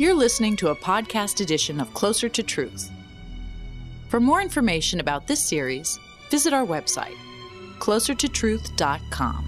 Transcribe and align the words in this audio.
You're 0.00 0.14
listening 0.14 0.56
to 0.56 0.68
a 0.68 0.74
podcast 0.74 1.42
edition 1.42 1.78
of 1.78 1.92
Closer 1.92 2.30
to 2.30 2.42
Truth. 2.42 2.90
For 4.08 4.18
more 4.18 4.40
information 4.40 4.98
about 4.98 5.26
this 5.26 5.44
series, 5.44 5.98
visit 6.30 6.54
our 6.54 6.64
website, 6.64 7.18
closertotruth.com. 7.80 9.44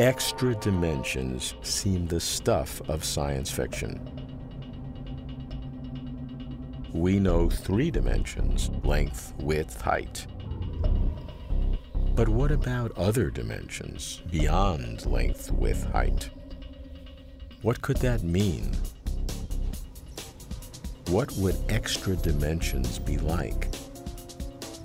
Extra 0.00 0.56
dimensions 0.56 1.54
seem 1.62 2.08
the 2.08 2.18
stuff 2.18 2.80
of 2.88 3.04
science 3.04 3.48
fiction. 3.48 4.23
We 6.94 7.18
know 7.18 7.50
three 7.50 7.90
dimensions 7.90 8.70
length, 8.84 9.32
width, 9.40 9.80
height. 9.80 10.28
But 12.14 12.28
what 12.28 12.52
about 12.52 12.96
other 12.96 13.30
dimensions 13.30 14.22
beyond 14.30 15.04
length, 15.04 15.50
width, 15.50 15.90
height? 15.90 16.30
What 17.62 17.82
could 17.82 17.96
that 17.96 18.22
mean? 18.22 18.76
What 21.08 21.32
would 21.32 21.56
extra 21.68 22.14
dimensions 22.14 23.00
be 23.00 23.18
like? 23.18 23.74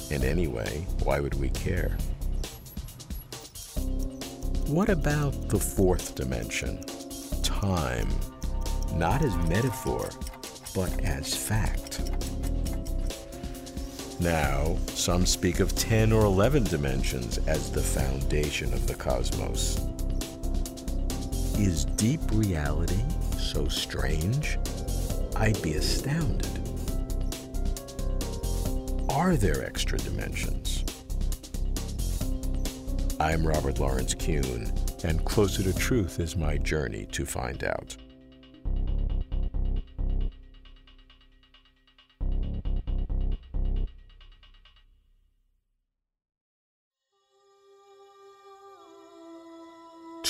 And 0.10 0.23
anyway, 0.23 0.88
why 1.04 1.20
would 1.20 1.35
we 1.35 1.49
care? 1.49 1.96
What 4.66 4.90
about 4.90 5.49
the 5.49 5.60
fourth 5.60 6.16
dimension? 6.16 6.84
Time. 7.44 8.10
Not 8.96 9.21
as 9.21 9.35
metaphor, 9.48 10.10
but 10.73 11.03
as 11.03 11.35
fact. 11.35 12.01
Now, 14.20 14.75
some 14.87 15.25
speak 15.25 15.62
of 15.62 15.75
10 15.75 16.12
or 16.12 16.25
11 16.25 16.65
dimensions 16.65 17.37
as 17.48 17.71
the 17.71 17.81
foundation 17.81 18.73
of 18.73 18.85
the 18.85 18.95
cosmos. 18.95 19.79
Is 21.57 21.85
deep 21.85 22.20
reality 22.31 23.01
so 23.37 23.67
strange? 23.67 24.59
I'd 25.37 25.62
be 25.62 25.75
astounded. 25.75 26.59
Are 29.09 29.35
there 29.35 29.65
extra 29.65 29.97
dimensions? 29.97 30.84
I'm 33.21 33.45
Robert 33.45 33.79
Lawrence 33.79 34.13
Kuhn, 34.13 34.71
and 35.03 35.23
Closer 35.25 35.63
to 35.63 35.73
Truth 35.73 36.20
is 36.20 36.35
my 36.35 36.57
journey 36.57 37.05
to 37.12 37.25
find 37.25 37.63
out. 37.63 37.95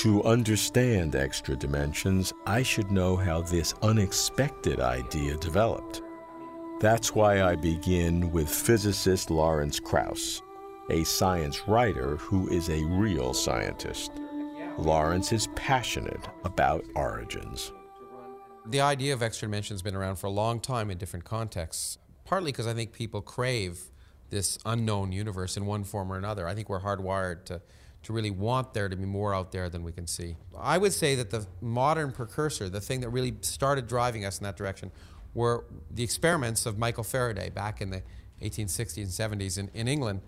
To 0.00 0.24
understand 0.24 1.14
extra 1.14 1.54
dimensions, 1.54 2.32
I 2.46 2.62
should 2.62 2.90
know 2.90 3.16
how 3.16 3.42
this 3.42 3.74
unexpected 3.82 4.80
idea 4.80 5.36
developed. 5.36 6.00
That's 6.80 7.14
why 7.14 7.42
I 7.42 7.54
begin 7.54 8.32
with 8.32 8.48
physicist 8.48 9.30
Lawrence 9.30 9.78
Krauss 9.78 10.40
a 10.88 11.04
science 11.04 11.68
writer 11.68 12.16
who 12.16 12.48
is 12.48 12.70
a 12.70 12.82
real 12.84 13.34
scientist. 13.34 14.12
Lawrence 14.78 15.32
is 15.32 15.48
passionate 15.48 16.26
about 16.44 16.82
origins. 16.94 17.70
The 18.64 18.80
idea 18.80 19.12
of 19.12 19.22
extra 19.22 19.48
dimension 19.48 19.74
has 19.74 19.82
been 19.82 19.94
around 19.94 20.16
for 20.16 20.28
a 20.28 20.30
long 20.30 20.60
time 20.60 20.90
in 20.90 20.96
different 20.96 21.26
contexts, 21.26 21.98
partly 22.24 22.52
because 22.52 22.66
I 22.66 22.72
think 22.72 22.94
people 22.94 23.20
crave 23.20 23.90
this 24.30 24.58
unknown 24.64 25.12
universe 25.12 25.58
in 25.58 25.66
one 25.66 25.84
form 25.84 26.10
or 26.10 26.16
another. 26.16 26.48
I 26.48 26.54
think 26.54 26.70
we're 26.70 26.80
hardwired 26.80 27.44
to, 27.44 27.60
to 28.02 28.12
really 28.12 28.30
want 28.30 28.72
there 28.72 28.88
to 28.88 28.96
be 28.96 29.04
more 29.04 29.34
out 29.34 29.52
there 29.52 29.68
than 29.68 29.82
we 29.82 29.92
can 29.92 30.06
see. 30.06 30.36
I 30.58 30.78
would 30.78 30.92
say 30.92 31.14
that 31.16 31.30
the 31.30 31.46
modern 31.60 32.12
precursor, 32.12 32.68
the 32.68 32.80
thing 32.80 33.00
that 33.00 33.10
really 33.10 33.34
started 33.42 33.86
driving 33.86 34.24
us 34.24 34.38
in 34.38 34.44
that 34.44 34.56
direction, 34.56 34.90
were 35.34 35.64
the 35.90 36.02
experiments 36.02 36.66
of 36.66 36.78
Michael 36.78 37.04
Faraday 37.04 37.50
back 37.50 37.80
in 37.80 37.90
the 37.90 38.02
1860s 38.42 38.96
and 38.96 39.40
70s 39.40 39.58
in, 39.58 39.70
in 39.74 39.86
England 39.86 40.22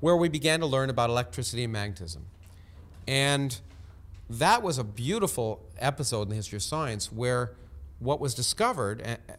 where 0.00 0.16
we 0.16 0.28
began 0.28 0.60
to 0.60 0.66
learn 0.66 0.90
about 0.90 1.10
electricity 1.10 1.64
and 1.64 1.72
magnetism. 1.72 2.26
And 3.06 3.58
that 4.30 4.62
was 4.62 4.78
a 4.78 4.84
beautiful 4.84 5.64
episode 5.78 6.22
in 6.22 6.28
the 6.30 6.34
history 6.36 6.56
of 6.56 6.62
science 6.62 7.10
where 7.10 7.54
what 7.98 8.20
was 8.20 8.34
discovered 8.34 9.02
eh, 9.02 9.16
eh, 9.28 9.34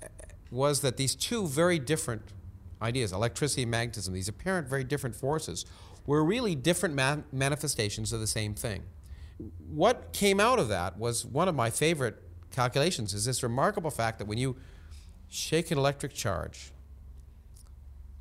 was 0.51 0.81
that 0.81 0.97
these 0.97 1.15
two 1.15 1.47
very 1.47 1.79
different 1.79 2.33
ideas, 2.81 3.11
electricity 3.11 3.63
and 3.63 3.71
magnetism, 3.71 4.13
these 4.13 4.27
apparent 4.27 4.67
very 4.67 4.83
different 4.83 5.15
forces, 5.15 5.65
were 6.05 6.23
really 6.23 6.55
different 6.55 6.95
man 6.95 7.23
manifestations 7.31 8.13
of 8.13 8.19
the 8.19 8.27
same 8.27 8.53
thing. 8.53 8.83
What 9.69 10.11
came 10.11 10.39
out 10.39 10.59
of 10.59 10.67
that 10.69 10.97
was 10.97 11.25
one 11.25 11.47
of 11.47 11.55
my 11.55 11.69
favorite 11.69 12.21
calculations 12.51 13.13
is 13.13 13.25
this 13.25 13.43
remarkable 13.43 13.91
fact 13.91 14.19
that 14.19 14.25
when 14.25 14.37
you 14.37 14.57
shake 15.29 15.71
an 15.71 15.77
electric 15.77 16.13
charge, 16.13 16.71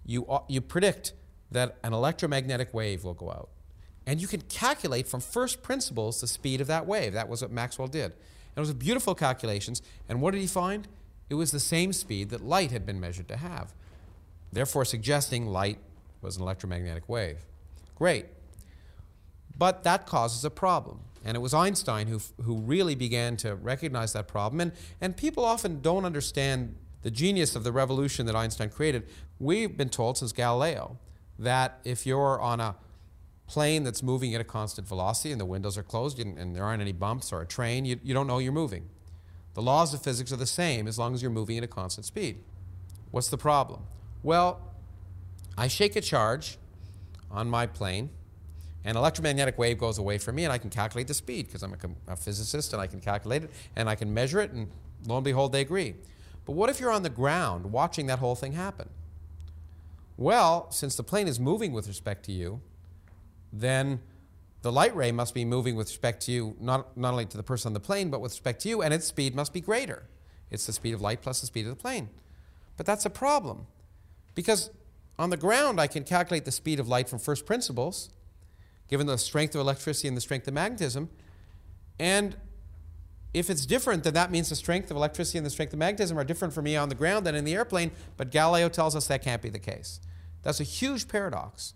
you, 0.05 0.27
you 0.49 0.61
predict 0.61 1.13
that 1.51 1.77
an 1.83 1.93
electromagnetic 1.93 2.73
wave 2.73 3.05
will 3.05 3.15
go 3.15 3.31
out. 3.31 3.49
And 4.07 4.21
you 4.21 4.27
can 4.27 4.41
calculate 4.43 5.07
from 5.07 5.21
first 5.21 5.63
principles 5.63 6.21
the 6.21 6.27
speed 6.27 6.61
of 6.61 6.67
that 6.67 6.87
wave. 6.87 7.13
That 7.13 7.29
was 7.29 7.43
what 7.43 7.51
Maxwell 7.51 7.89
did. 7.89 8.13
And 8.13 8.57
it 8.57 8.61
was 8.61 8.73
beautiful 8.73 9.15
calculations. 9.15 9.83
And 10.09 10.21
what 10.21 10.33
did 10.33 10.41
he 10.41 10.47
find? 10.47 10.89
It 11.29 11.35
was 11.35 11.51
the 11.51 11.61
same 11.61 11.93
speed 11.93 12.31
that 12.31 12.41
light 12.43 12.71
had 12.71 12.87
been 12.87 13.01
measured 13.01 13.29
to 13.29 13.37
have, 13.37 13.75
therefore 14.51 14.87
suggesting 14.87 15.47
light 15.47 15.79
was 16.23 16.37
an 16.37 16.43
electromagnetic 16.43 17.09
wave. 17.09 17.45
Great. 17.99 18.27
But 19.57 19.83
that 19.83 20.07
causes 20.07 20.45
a 20.45 20.51
problem. 20.51 21.01
And 21.25 21.37
it 21.37 21.41
was 21.41 21.53
Einstein 21.53 22.07
who, 22.07 22.21
who 22.43 22.59
really 22.59 22.95
began 22.95 23.37
to 23.39 23.57
recognize 23.57 24.13
that 24.13 24.29
problem. 24.29 24.61
And, 24.61 24.73
and 25.01 25.17
people 25.17 25.45
often 25.45 25.81
don't 25.81 26.05
understand 26.05 26.77
the 27.03 27.11
genius 27.11 27.57
of 27.57 27.65
the 27.65 27.73
revolution 27.73 28.25
that 28.27 28.37
Einstein 28.37 28.71
created. 28.71 29.09
We've 29.41 29.77
been 29.77 29.89
told 29.89 30.17
since 30.17 30.33
Galileo 30.33 30.97
that 31.41 31.81
if 31.85 32.07
you're 32.07 32.41
on 32.41 32.61
a 32.61 32.77
plane 33.49 33.83
that's 33.83 34.03
moving 34.03 34.33
at 34.35 34.41
a 34.41 34.45
constant 34.45 34.87
velocity 34.87 35.33
and 35.33 35.41
the 35.41 35.45
windows 35.45 35.77
are 35.77 35.83
closed 35.83 36.21
and, 36.21 36.39
and 36.39 36.55
there 36.55 36.63
aren't 36.63 36.83
any 36.83 36.93
bumps 36.93 37.33
or 37.33 37.41
a 37.41 37.47
train, 37.47 37.85
you, 37.85 37.99
you 38.05 38.15
don't 38.15 38.29
know 38.29 38.39
you're 38.39 38.53
moving. 38.53 38.89
The 39.55 39.63
laws 39.63 39.93
of 39.93 40.03
physics 40.03 40.33
are 40.33 40.37
the 40.37 40.47
same 40.47 40.87
as 40.87 41.01
long 41.01 41.15
as 41.15 41.23
you're 41.23 41.33
moving 41.33 41.59
at 41.59 41.65
a 41.65 41.69
constant 41.69 42.07
speed. 42.07 42.45
What's 43.11 43.29
the 43.29 43.39
problem? 43.39 43.83
Well, 44.23 44.61
I 45.57 45.67
shake 45.67 45.97
a 45.97 46.01
charge 46.01 46.59
on 47.31 47.49
my 47.49 47.67
plane, 47.67 48.11
an 48.85 48.97
electromagnetic 48.97 49.59
wave 49.59 49.79
goes 49.79 49.99
away 49.99 50.19
from 50.19 50.37
me, 50.37 50.45
and 50.45 50.53
I 50.53 50.59
can 50.59 50.71
calculate 50.71 51.09
the 51.09 51.15
speed 51.15 51.47
because 51.47 51.63
I'm 51.63 51.75
a, 51.75 52.13
a, 52.13 52.17
physicist 52.17 52.73
and 52.73 52.81
I 52.81 52.87
can 52.87 53.01
calculate 53.01 53.45
it 53.45 53.51
and 53.77 53.89
I 53.89 53.95
can 53.95 54.13
measure 54.15 54.41
it, 54.41 54.53
and 54.53 54.71
lo 55.07 55.17
and 55.17 55.25
behold, 55.25 55.53
they 55.53 55.61
agree. 55.61 55.95
But 56.47 56.53
what 56.53 56.71
if 56.71 56.81
you're 56.81 56.93
on 56.93 57.03
the 57.03 57.11
ground 57.11 57.73
watching 57.73 58.07
that 58.07 58.19
whole 58.19 58.35
thing 58.35 58.53
happen? 58.53 58.89
Well, 60.17 60.71
since 60.71 60.97
the 60.97 61.03
plane 61.03 61.29
is 61.29 61.39
moving 61.39 61.73
with 61.73 61.87
respect 61.87 62.25
to 62.25 62.33
you, 62.33 62.61
then 63.53 64.01
the 64.63 64.73
light 64.73 64.95
ray 64.97 65.13
must 65.13 65.35
be 65.35 65.45
moving 65.45 65.77
with 65.77 65.89
respect 65.89 66.23
to 66.23 66.33
you, 66.33 66.57
not, 66.61 66.97
not 66.97 67.13
only 67.13 67.27
to 67.27 67.37
the 67.37 67.43
person 67.43 67.69
on 67.69 67.75
the 67.75 67.81
plane, 67.81 68.11
but 68.11 68.21
with 68.21 68.33
respect 68.33 68.63
to 68.63 68.69
you, 68.69 68.83
and 68.83 68.93
its 68.93 69.07
speed 69.07 69.35
must 69.35 69.53
be 69.53 69.61
greater. 69.61 70.05
It's 70.51 70.67
the 70.67 70.73
speed 70.73 70.95
of 70.95 71.01
light 71.01 71.23
plus 71.23 71.41
the 71.41 71.47
speed 71.47 71.67
of 71.67 71.71
the 71.71 71.81
plane. 71.81 72.09
But 72.77 72.87
that's 72.87 73.05
a 73.05 73.11
problem. 73.11 73.67
Because 74.35 74.71
on 75.19 75.31
the 75.31 75.37
ground, 75.37 75.81
I 75.81 75.87
can 75.87 76.05
calculate 76.05 76.45
the 76.45 76.53
speed 76.53 76.79
of 76.79 76.89
light 76.89 77.09
from 77.09 77.19
first 77.19 77.45
principles, 77.45 78.11
given 78.89 79.07
the 79.07 79.19
strength 79.19 79.55
of 79.55 79.61
electricity 79.61 80.09
and 80.09 80.17
the 80.17 80.21
strength 80.21 80.47
of 80.47 80.55
magnetism. 80.55 81.11
And 81.99 82.37
if 83.35 83.51
it's 83.51 83.67
different, 83.67 84.05
then 84.05 84.15
that 84.15 84.31
means 84.31 84.49
the 84.49 84.57
strength 84.57 84.91
of 84.91 84.97
electricity 84.97 85.39
and 85.39 85.47
the 85.47 85.51
strength 85.51 85.73
of 85.73 85.79
magnetism 85.79 86.19
are 86.19 86.25
different 86.25 86.55
for 86.55 86.63
me 86.63 86.77
on 86.77 86.89
the 86.89 86.95
ground 86.95 87.27
than 87.27 87.35
in 87.35 87.45
the 87.45 87.55
airplane. 87.55 87.91
But 88.17 88.31
Galileo 88.31 88.69
tells 88.69 88.95
us 88.95 89.07
that 89.09 89.23
can't 89.23 89.43
be 89.43 89.51
the 89.51 89.59
case. 89.59 90.01
That's 90.43 90.61
a 90.61 90.65
huge 90.65 91.09
paradox. 91.09 91.75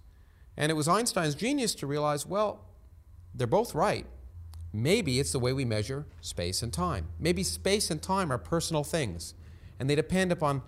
And 0.56 0.70
it 0.70 0.74
was 0.74 0.88
Einstein's 0.88 1.34
genius 1.34 1.74
to 1.76 1.86
realize 1.86 2.26
well, 2.26 2.64
they're 3.34 3.46
both 3.46 3.74
right. 3.74 4.06
Maybe 4.72 5.20
it's 5.20 5.32
the 5.32 5.38
way 5.38 5.52
we 5.52 5.64
measure 5.64 6.06
space 6.20 6.62
and 6.62 6.72
time. 6.72 7.08
Maybe 7.18 7.42
space 7.42 7.90
and 7.90 8.00
time 8.00 8.32
are 8.32 8.38
personal 8.38 8.84
things, 8.84 9.34
and 9.78 9.88
they 9.90 9.94
depend 9.94 10.32
upon 10.32 10.62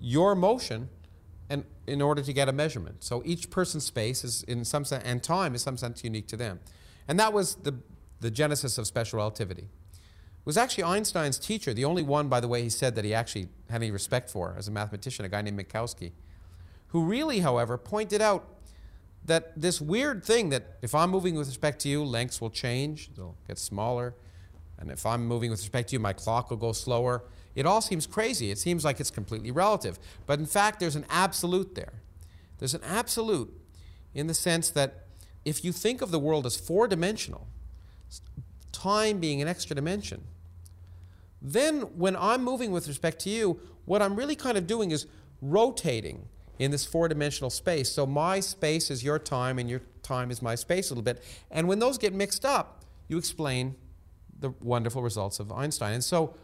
your 0.00 0.34
motion 0.34 0.88
and 1.50 1.64
in 1.86 2.00
order 2.00 2.22
to 2.22 2.32
get 2.32 2.48
a 2.48 2.52
measurement. 2.52 3.04
So 3.04 3.22
each 3.26 3.50
person's 3.50 3.84
space 3.84 4.24
is 4.24 4.42
in 4.44 4.64
some 4.64 4.86
sense, 4.86 5.04
and 5.04 5.22
time 5.22 5.54
is 5.54 5.62
some 5.62 5.76
sense 5.76 6.02
unique 6.02 6.28
to 6.28 6.36
them. 6.36 6.60
And 7.06 7.20
that 7.20 7.34
was 7.34 7.56
the, 7.56 7.74
the 8.20 8.30
genesis 8.30 8.78
of 8.78 8.86
special 8.86 9.18
relativity. 9.18 9.64
It 9.64 10.46
was 10.46 10.56
actually 10.56 10.84
Einstein's 10.84 11.38
teacher, 11.38 11.74
the 11.74 11.84
only 11.84 12.02
one, 12.02 12.28
by 12.28 12.40
the 12.40 12.48
way, 12.48 12.62
he 12.62 12.70
said 12.70 12.94
that 12.94 13.04
he 13.04 13.12
actually 13.12 13.48
had 13.68 13.82
any 13.82 13.90
respect 13.90 14.30
for 14.30 14.54
as 14.56 14.68
a 14.68 14.70
mathematician, 14.70 15.26
a 15.26 15.28
guy 15.28 15.42
named 15.42 15.60
Minkowski 15.60 16.12
who 16.90 17.04
really, 17.04 17.40
however, 17.40 17.78
pointed 17.78 18.20
out 18.20 18.48
that 19.24 19.58
this 19.60 19.80
weird 19.80 20.24
thing 20.24 20.48
that 20.50 20.78
if 20.82 20.94
I'm 20.94 21.10
moving 21.10 21.36
with 21.36 21.46
respect 21.46 21.80
to 21.82 21.88
you, 21.88 22.04
lengths 22.04 22.40
will 22.40 22.50
change, 22.50 23.10
they'll 23.16 23.36
get 23.46 23.58
smaller, 23.58 24.14
And 24.80 24.90
if 24.90 25.04
I'm 25.04 25.26
moving 25.26 25.50
with 25.50 25.60
respect 25.60 25.90
to 25.90 25.96
you, 25.96 26.00
my 26.00 26.12
clock 26.12 26.50
will 26.50 26.56
go 26.56 26.72
slower. 26.72 27.22
It 27.54 27.66
all 27.66 27.80
seems 27.80 28.06
crazy. 28.06 28.50
It 28.50 28.58
seems 28.58 28.84
like 28.84 28.98
it's 28.98 29.10
completely 29.10 29.50
relative. 29.50 29.98
But 30.26 30.38
in 30.38 30.46
fact, 30.46 30.80
there's 30.80 30.96
an 30.96 31.04
absolute 31.10 31.74
there. 31.74 31.92
There's 32.58 32.74
an 32.74 32.82
absolute 32.84 33.52
in 34.14 34.26
the 34.26 34.34
sense 34.34 34.70
that 34.70 35.06
if 35.44 35.64
you 35.64 35.72
think 35.72 36.02
of 36.02 36.10
the 36.10 36.18
world 36.18 36.46
as 36.46 36.56
four 36.56 36.88
dimensional, 36.88 37.46
time 38.72 39.18
being 39.18 39.42
an 39.42 39.48
extra 39.48 39.76
dimension, 39.76 40.22
then 41.42 41.80
when 41.98 42.16
I'm 42.16 42.42
moving 42.42 42.72
with 42.72 42.88
respect 42.88 43.20
to 43.20 43.30
you, 43.30 43.60
what 43.84 44.02
I'm 44.02 44.16
really 44.16 44.36
kind 44.36 44.58
of 44.58 44.66
doing 44.66 44.90
is 44.90 45.06
rotating 45.40 46.28
in 46.58 46.70
this 46.70 46.84
four 46.84 47.08
dimensional 47.08 47.50
space. 47.50 47.90
So 47.90 48.06
my 48.06 48.40
space 48.40 48.90
is 48.90 49.02
your 49.02 49.18
time, 49.18 49.58
and 49.58 49.68
your 49.68 49.80
time 50.02 50.30
is 50.30 50.42
my 50.42 50.54
space 50.54 50.90
a 50.90 50.94
little 50.94 51.02
bit. 51.02 51.22
And 51.50 51.66
when 51.66 51.78
those 51.78 51.96
get 51.96 52.12
mixed 52.12 52.44
up, 52.44 52.84
you 53.08 53.16
explain 53.16 53.74
the 54.40 54.50
wonderful 54.60 55.02
results 55.02 55.38
of 55.40 55.52
Einstein. 55.52 55.94
And 55.94 56.04
so 56.04 56.34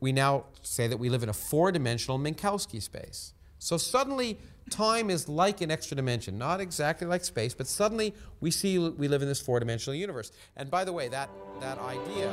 we 0.00 0.12
now 0.12 0.44
say 0.62 0.88
that 0.88 0.96
we 0.96 1.08
live 1.08 1.22
in 1.22 1.28
a 1.28 1.34
four 1.34 1.70
dimensional 1.70 2.18
Minkowski 2.18 2.82
space. 2.82 3.34
So 3.58 3.76
suddenly, 3.76 4.38
time 4.70 5.10
is 5.10 5.28
like 5.28 5.60
an 5.60 5.70
extra 5.70 5.96
dimension, 5.96 6.36
not 6.38 6.60
exactly 6.60 7.06
like 7.06 7.24
space, 7.24 7.54
but 7.54 7.66
suddenly 7.66 8.14
we 8.40 8.50
see 8.50 8.78
we 8.78 9.08
live 9.08 9.22
in 9.22 9.28
this 9.28 9.40
four 9.40 9.60
dimensional 9.60 9.94
universe. 9.94 10.32
And 10.56 10.70
by 10.70 10.84
the 10.84 10.92
way, 10.92 11.08
that, 11.08 11.30
that 11.60 11.78
idea. 11.78 12.30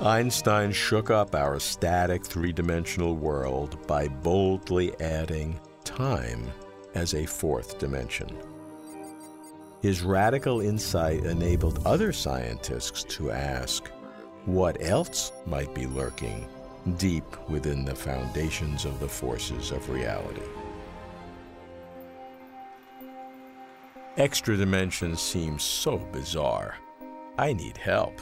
Uh, 0.00 0.08
Einstein 0.08 0.70
shook 0.70 1.10
up 1.10 1.34
our 1.34 1.58
static 1.58 2.24
three 2.24 2.52
dimensional 2.52 3.16
world 3.16 3.84
by 3.86 4.06
boldly 4.06 4.98
adding 5.00 5.58
time 5.84 6.44
as 6.94 7.14
a 7.14 7.26
fourth 7.26 7.78
dimension. 7.78 8.28
His 9.80 10.02
radical 10.02 10.60
insight 10.60 11.24
enabled 11.24 11.86
other 11.86 12.12
scientists 12.12 13.04
to 13.16 13.30
ask 13.30 13.88
what 14.44 14.82
else 14.82 15.32
might 15.46 15.72
be 15.72 15.86
lurking 15.86 16.48
deep 16.96 17.24
within 17.48 17.84
the 17.84 17.94
foundations 17.94 18.84
of 18.84 18.98
the 18.98 19.08
forces 19.08 19.70
of 19.70 19.88
reality. 19.88 20.42
Extra 24.16 24.56
dimensions 24.56 25.20
seem 25.20 25.60
so 25.60 25.98
bizarre. 25.98 26.74
I 27.38 27.52
need 27.52 27.76
help. 27.76 28.20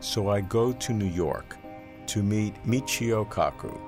So 0.00 0.28
I 0.28 0.40
go 0.40 0.72
to 0.72 0.92
New 0.92 1.06
York 1.06 1.56
to 2.08 2.22
meet 2.22 2.54
Michio 2.64 3.28
Kaku, 3.28 3.78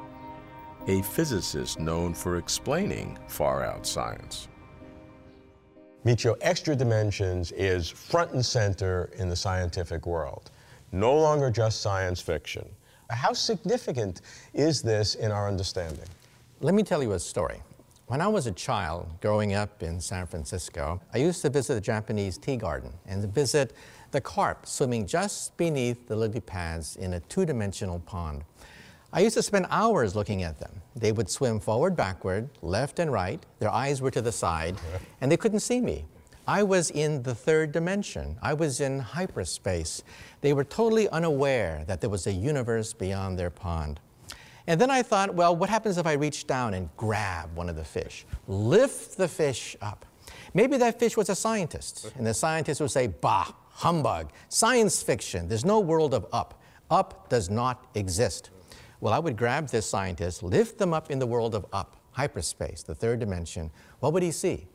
a 0.87 1.03
physicist 1.03 1.81
known 1.81 2.15
for 2.15 2.37
explaining 2.37 3.19
far 3.27 3.65
out 3.65 3.85
science. 3.85 4.47
Michio, 6.05 6.37
extra 6.41 6.77
dimensions 6.77 7.51
is 7.53 7.89
front 7.89 8.33
and 8.33 8.45
center 8.45 9.11
in 9.17 9.29
the 9.29 9.35
scientific 9.35 10.07
world, 10.07 10.51
no 10.93 11.15
longer 11.15 11.51
just 11.51 11.81
science 11.81 12.21
fiction. 12.21 12.67
How 13.11 13.33
significant 13.33 14.21
is 14.55 14.81
this 14.81 15.17
in 15.17 15.33
our 15.33 15.49
understanding? 15.49 16.05
Let 16.61 16.75
me 16.75 16.85
tell 16.85 17.03
you 17.03 17.13
a 17.13 17.19
story. 17.19 17.61
When 18.07 18.21
I 18.21 18.29
was 18.29 18.47
a 18.47 18.53
child 18.53 19.09
growing 19.21 19.55
up 19.55 19.83
in 19.83 20.01
San 20.01 20.27
Francisco, 20.27 21.01
I 21.13 21.19
used 21.19 21.43
to 21.43 21.51
visit 21.51 21.75
the 21.75 21.81
Japanese 21.81 22.39
tea 22.39 22.57
garden 22.57 22.93
and 23.07 23.25
visit 23.35 23.75
the 24.13 24.21
carp 24.21 24.67
swimming 24.67 25.07
just 25.07 25.57
beneath 25.57 26.07
the 26.07 26.17
lily 26.17 26.41
pads 26.41 26.97
in 26.97 27.15
a 27.15 27.21
two 27.21 27.45
dimensional 27.45 27.99
pond. 28.01 28.45
I 29.11 29.21
used 29.21 29.37
to 29.37 29.43
spend 29.43 29.67
hours 29.71 30.15
looking 30.15 30.43
at 30.43 30.59
them. 30.59 30.83
They 30.95 31.13
would 31.13 31.31
swim 31.31 31.61
forward, 31.61 31.97
backward, 31.97 32.51
left 32.61 32.99
and 32.99 33.11
right. 33.11 33.45
Their 33.59 33.71
eyes 33.71 34.03
were 34.03 34.11
to 34.11 34.21
the 34.21 34.33
side, 34.33 34.77
and 35.21 35.33
they 35.33 35.37
couldn't 35.37 35.61
see 35.61 35.81
me. 35.81 36.05
I 36.47 36.63
was 36.63 36.91
in 36.91 37.23
the 37.23 37.35
third 37.35 37.73
dimension. 37.73 38.39
I 38.43 38.55
was 38.55 38.81
in 38.81 38.99
hyperspace. 39.01 40.03
They 40.43 40.53
were 40.53 40.65
totally 40.65 41.09
unaware 41.09 41.85
that 41.87 42.01
there 42.01 42.11
was 42.11 42.27
a 42.27 42.33
universe 42.33 42.93
beyond 42.93 43.39
their 43.39 43.51
pond. 43.51 44.01
And 44.67 44.79
then 44.79 44.91
I 44.91 45.03
thought, 45.03 45.35
well, 45.35 45.57
what 45.57 45.71
happens 45.71 45.97
if 45.97 46.07
I 46.07 46.13
reach 46.13 46.47
down 46.47 46.75
and 46.75 46.91
grab 46.99 47.55
one 47.57 47.71
of 47.71 47.77
the 47.77 47.85
fish, 47.85 48.27
lift 48.47 49.17
the 49.17 49.29
fish 49.29 49.75
up? 49.81 50.05
Maybe 50.53 50.77
that 50.77 50.99
fish 50.99 51.17
was 51.17 51.31
a 51.31 51.35
scientist, 51.35 52.13
and 52.17 52.27
the 52.27 52.35
scientist 52.35 52.81
would 52.83 52.91
say, 52.91 53.07
bah, 53.07 53.53
humbug, 53.71 54.31
science 54.51 55.03
fiction, 55.03 55.49
there's 55.49 55.65
no 55.65 55.81
world 55.81 56.13
of 56.13 56.27
up. 56.33 56.61
Up 56.91 57.31
does 57.31 57.49
not 57.49 57.87
exist. 57.95 58.51
Well, 59.01 59.15
I 59.15 59.19
would 59.19 59.37
grab 59.37 59.69
this 59.69 59.87
scientist, 59.87 60.43
lift 60.43 60.79
them 60.79 60.93
up 60.93 61.11
in 61.11 61.19
the 61.19 61.27
world 61.27 61.55
of 61.55 61.67
up, 61.73 61.97
hyperspace, 62.13 62.83
the 62.83 62.95
third 62.95 63.21
dimension. 63.21 63.71
What 64.01 64.13
would 64.13 64.25
he 64.25 64.33
see? 64.33 64.67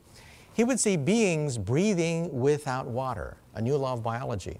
He 0.54 0.64
would 0.64 0.80
see 0.80 0.96
beings 0.96 1.58
breathing 1.58 2.40
without 2.40 2.86
water, 2.86 3.36
a 3.54 3.60
new 3.60 3.76
law 3.76 3.92
of 3.92 4.02
biology. 4.02 4.58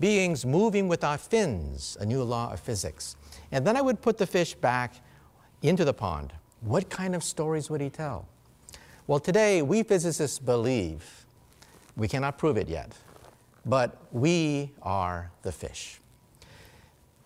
Beings 0.00 0.44
moving 0.44 0.88
without 0.88 1.20
fins, 1.20 1.96
a 2.00 2.06
new 2.06 2.24
law 2.24 2.52
of 2.52 2.58
physics. 2.58 3.14
And 3.52 3.64
then 3.64 3.76
I 3.76 3.82
would 3.82 4.00
put 4.02 4.18
the 4.18 4.26
fish 4.26 4.54
back 4.54 4.94
into 5.62 5.84
the 5.84 5.94
pond. 5.94 6.32
What 6.62 6.90
kind 6.90 7.14
of 7.14 7.22
stories 7.22 7.70
would 7.70 7.80
he 7.80 7.90
tell? 7.90 8.26
Well, 9.06 9.20
today 9.20 9.62
we 9.62 9.82
physicists 9.84 10.38
believe, 10.40 11.26
we 11.94 12.08
cannot 12.08 12.36
prove 12.36 12.56
it 12.56 12.68
yet, 12.68 12.92
but 13.64 13.96
we 14.10 14.72
are 14.82 15.30
the 15.42 15.52
fish 15.52 16.00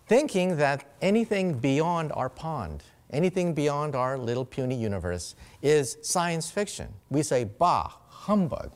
thinking 0.09 0.57
that 0.57 0.83
anything 1.03 1.53
beyond 1.53 2.11
our 2.13 2.29
pond, 2.29 2.83
anything 3.11 3.53
beyond 3.53 3.95
our 3.95 4.17
little 4.17 4.43
puny 4.43 4.75
universe, 4.75 5.35
is 5.61 5.97
science 6.01 6.49
fiction. 6.49 6.91
We 7.11 7.21
say, 7.21 7.43
bah, 7.43 7.91
humbug. 8.07 8.71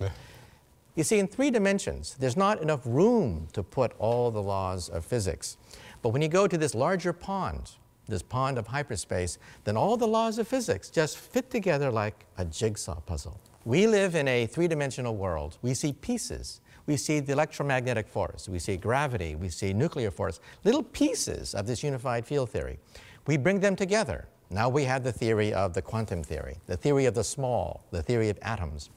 You 0.96 1.04
see, 1.04 1.18
in 1.18 1.28
three 1.28 1.50
dimensions, 1.50 2.16
there's 2.20 2.38
not 2.38 2.62
enough 2.62 2.82
room 2.86 3.48
to 3.54 3.64
put 3.64 3.94
all 3.98 4.30
the 4.30 4.44
laws 4.44 4.90
of 4.90 5.04
physics. 5.04 5.58
But 6.04 6.10
when 6.10 6.22
you 6.22 6.28
go 6.28 6.46
to 6.48 6.56
this 6.56 6.76
larger 6.76 7.14
pond, 7.14 7.72
this 8.08 8.22
pond 8.22 8.60
of 8.60 8.68
hyperspace, 8.68 9.40
then 9.64 9.76
all 9.76 9.98
the 9.98 10.08
laws 10.08 10.38
of 10.38 10.48
physics 10.48 10.92
just 10.92 11.18
fit 11.18 11.50
together 11.50 11.90
like 11.90 12.28
a 12.38 12.46
jigsaw 12.46 13.00
puzzle. 13.00 13.40
We 13.66 13.88
live 13.88 14.14
in 14.14 14.28
a 14.28 14.46
three 14.46 14.68
dimensional 14.68 15.16
world. 15.16 15.58
We 15.64 15.74
see 15.74 15.94
pieces 15.94 16.62
we 16.86 16.98
see 16.98 17.20
the 17.20 17.34
electromagnetic 17.34 18.08
force, 18.08 18.50
we 18.50 18.60
see 18.60 18.78
gravity, 18.78 19.36
we 19.36 19.50
see 19.50 19.74
nuclear 19.74 20.12
force, 20.12 20.40
little 20.64 20.84
pieces 20.84 21.56
of 21.56 21.66
this 21.66 21.84
unified 21.84 22.26
field 22.26 22.50
theory. 22.50 22.80
We 23.26 23.38
bring 23.38 23.60
them 23.60 23.76
together. 23.76 24.28
Now 24.50 24.70
we 24.70 24.84
have 24.84 25.04
the 25.04 25.12
theory 25.12 25.54
of 25.54 25.74
the 25.74 25.82
quantum 25.82 26.24
theory, 26.24 26.58
the 26.68 26.78
theory 26.78 27.06
of 27.06 27.16
the 27.16 27.24
small, 27.24 27.84
the 27.92 28.04
theory 28.04 28.30
of 28.30 28.38
atoms. 28.42 28.90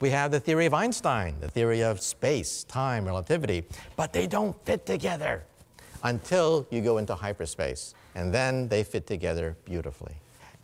We 0.00 0.10
have 0.10 0.30
the 0.30 0.40
theory 0.40 0.66
of 0.66 0.74
Einstein, 0.74 1.36
the 1.40 1.48
theory 1.48 1.82
of 1.82 2.00
space, 2.00 2.64
time, 2.64 3.04
relativity, 3.04 3.64
but 3.96 4.12
they 4.12 4.26
don't 4.26 4.56
fit 4.64 4.86
together 4.86 5.44
until 6.04 6.66
you 6.70 6.80
go 6.80 6.98
into 6.98 7.14
hyperspace, 7.14 7.94
and 8.14 8.32
then 8.32 8.68
they 8.68 8.84
fit 8.84 9.06
together 9.06 9.56
beautifully. 9.64 10.14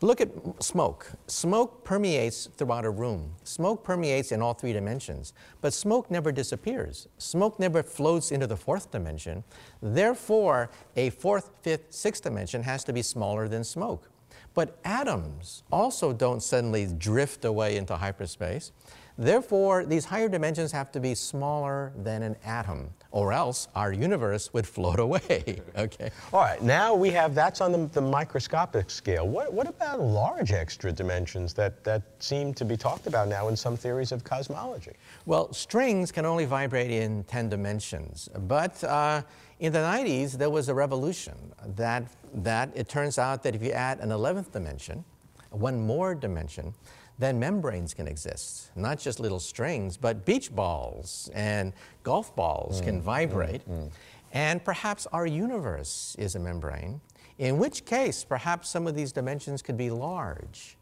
Look 0.05 0.21
at 0.21 0.29
smoke. 0.63 1.13
Smoke 1.29 1.83
permeates 1.83 2.51
throughout 2.59 2.85
a 2.85 2.91
room. 2.91 3.37
Smoke 3.43 3.83
permeates 3.83 4.33
in 4.33 4.43
all 4.43 4.53
three 4.53 4.75
dimensions, 4.75 5.33
but 5.63 5.73
smoke 5.73 6.11
never 6.11 6.31
disappears. 6.31 7.09
Smoke 7.17 7.59
never 7.59 7.83
floats 7.83 8.31
into 8.31 8.47
the 8.47 8.55
fourth 8.55 8.91
dimension. 8.91 9.45
Therefore, 9.81 10.69
a 10.95 11.09
fourth, 11.09 11.53
fifth, 11.63 11.87
sixth 11.95 12.23
dimension 12.23 12.63
has 12.65 12.85
to 12.85 12.93
be 12.93 13.01
smaller 13.01 13.49
than 13.49 13.65
smoke. 13.65 14.11
But 14.53 14.77
atoms 14.85 15.63
also 15.73 16.13
don't 16.13 16.43
suddenly 16.43 16.87
drift 16.87 17.47
away 17.47 17.79
into 17.79 17.97
hyperspace. 17.97 18.73
Therefore, 19.17 19.87
these 19.87 20.05
higher 20.05 20.29
dimensions 20.29 20.71
have 20.73 20.93
to 20.93 21.01
be 21.01 21.15
smaller 21.15 21.95
than 21.97 22.23
an 22.23 22.37
atom, 22.45 22.91
or 23.15 23.33
else 23.33 23.69
our 23.77 23.93
universe 23.93 24.53
would 24.53 24.67
float 24.67 24.99
away. 24.99 25.61
okay. 25.79 26.11
All 26.33 26.41
right. 26.41 26.61
Now 26.61 26.97
we 26.97 27.11
have 27.11 27.33
that's 27.33 27.61
on 27.61 27.71
the, 27.71 27.87
the, 27.93 28.01
microscopic 28.01 28.91
scale. 28.91 29.29
What, 29.29 29.53
what 29.53 29.69
about 29.69 30.01
large 30.01 30.51
extra 30.51 30.91
dimensions 30.91 31.55
that, 31.55 31.85
that 31.85 32.03
seem 32.19 32.53
to 32.55 32.65
be 32.65 32.77
talked 32.77 33.07
about 33.07 33.29
now 33.29 33.47
in 33.47 33.57
some 33.57 33.77
theories 33.77 34.11
of 34.11 34.25
cosmology? 34.25 34.95
Well, 35.27 35.53
strings 35.53 36.11
can 36.11 36.27
only 36.27 36.45
vibrate 36.45 36.91
in 36.91 37.23
10 37.25 37.51
dimensions, 37.51 38.29
but 38.49 38.83
uh, 38.83 39.23
in 39.61 39.73
the 39.73 39.79
90s 39.79 40.33
there 40.33 40.51
was 40.51 40.69
a 40.69 40.75
revolution 40.75 41.37
that 41.77 42.03
that 42.35 42.71
it 42.75 42.89
turns 42.89 43.17
out 43.17 43.45
that 43.45 43.55
if 43.55 43.63
you 43.63 43.71
add 43.71 44.01
an 44.01 44.09
11th 44.09 44.51
dimension, 44.51 45.05
one 45.51 45.87
more 45.87 46.17
dimension, 46.17 46.75
then 47.19 47.39
membranes 47.39 47.95
can 47.95 48.09
exist. 48.09 48.71
Not 48.77 48.99
just 48.99 49.21
little 49.21 49.41
strings, 49.41 49.97
but 49.97 50.25
beach 50.25 50.55
balls 50.55 51.31
and 51.35 51.73
golf 52.03 52.35
balls 52.35 52.81
mm, 52.81 52.85
can 52.85 53.01
vibrate. 53.01 53.69
Mm, 53.69 53.85
mm. 53.85 53.91
And 54.33 54.65
perhaps 54.65 55.07
our 55.13 55.27
universe 55.27 56.17
is 56.19 56.35
a 56.35 56.41
membrane, 56.41 57.01
in 57.39 57.59
which 57.59 57.85
case 57.85 58.25
perhaps 58.25 58.69
some 58.69 58.87
of 58.87 58.97
these 58.97 59.13
dimensions 59.13 59.63
could 59.63 59.77
be 59.77 59.91
large, 59.91 60.77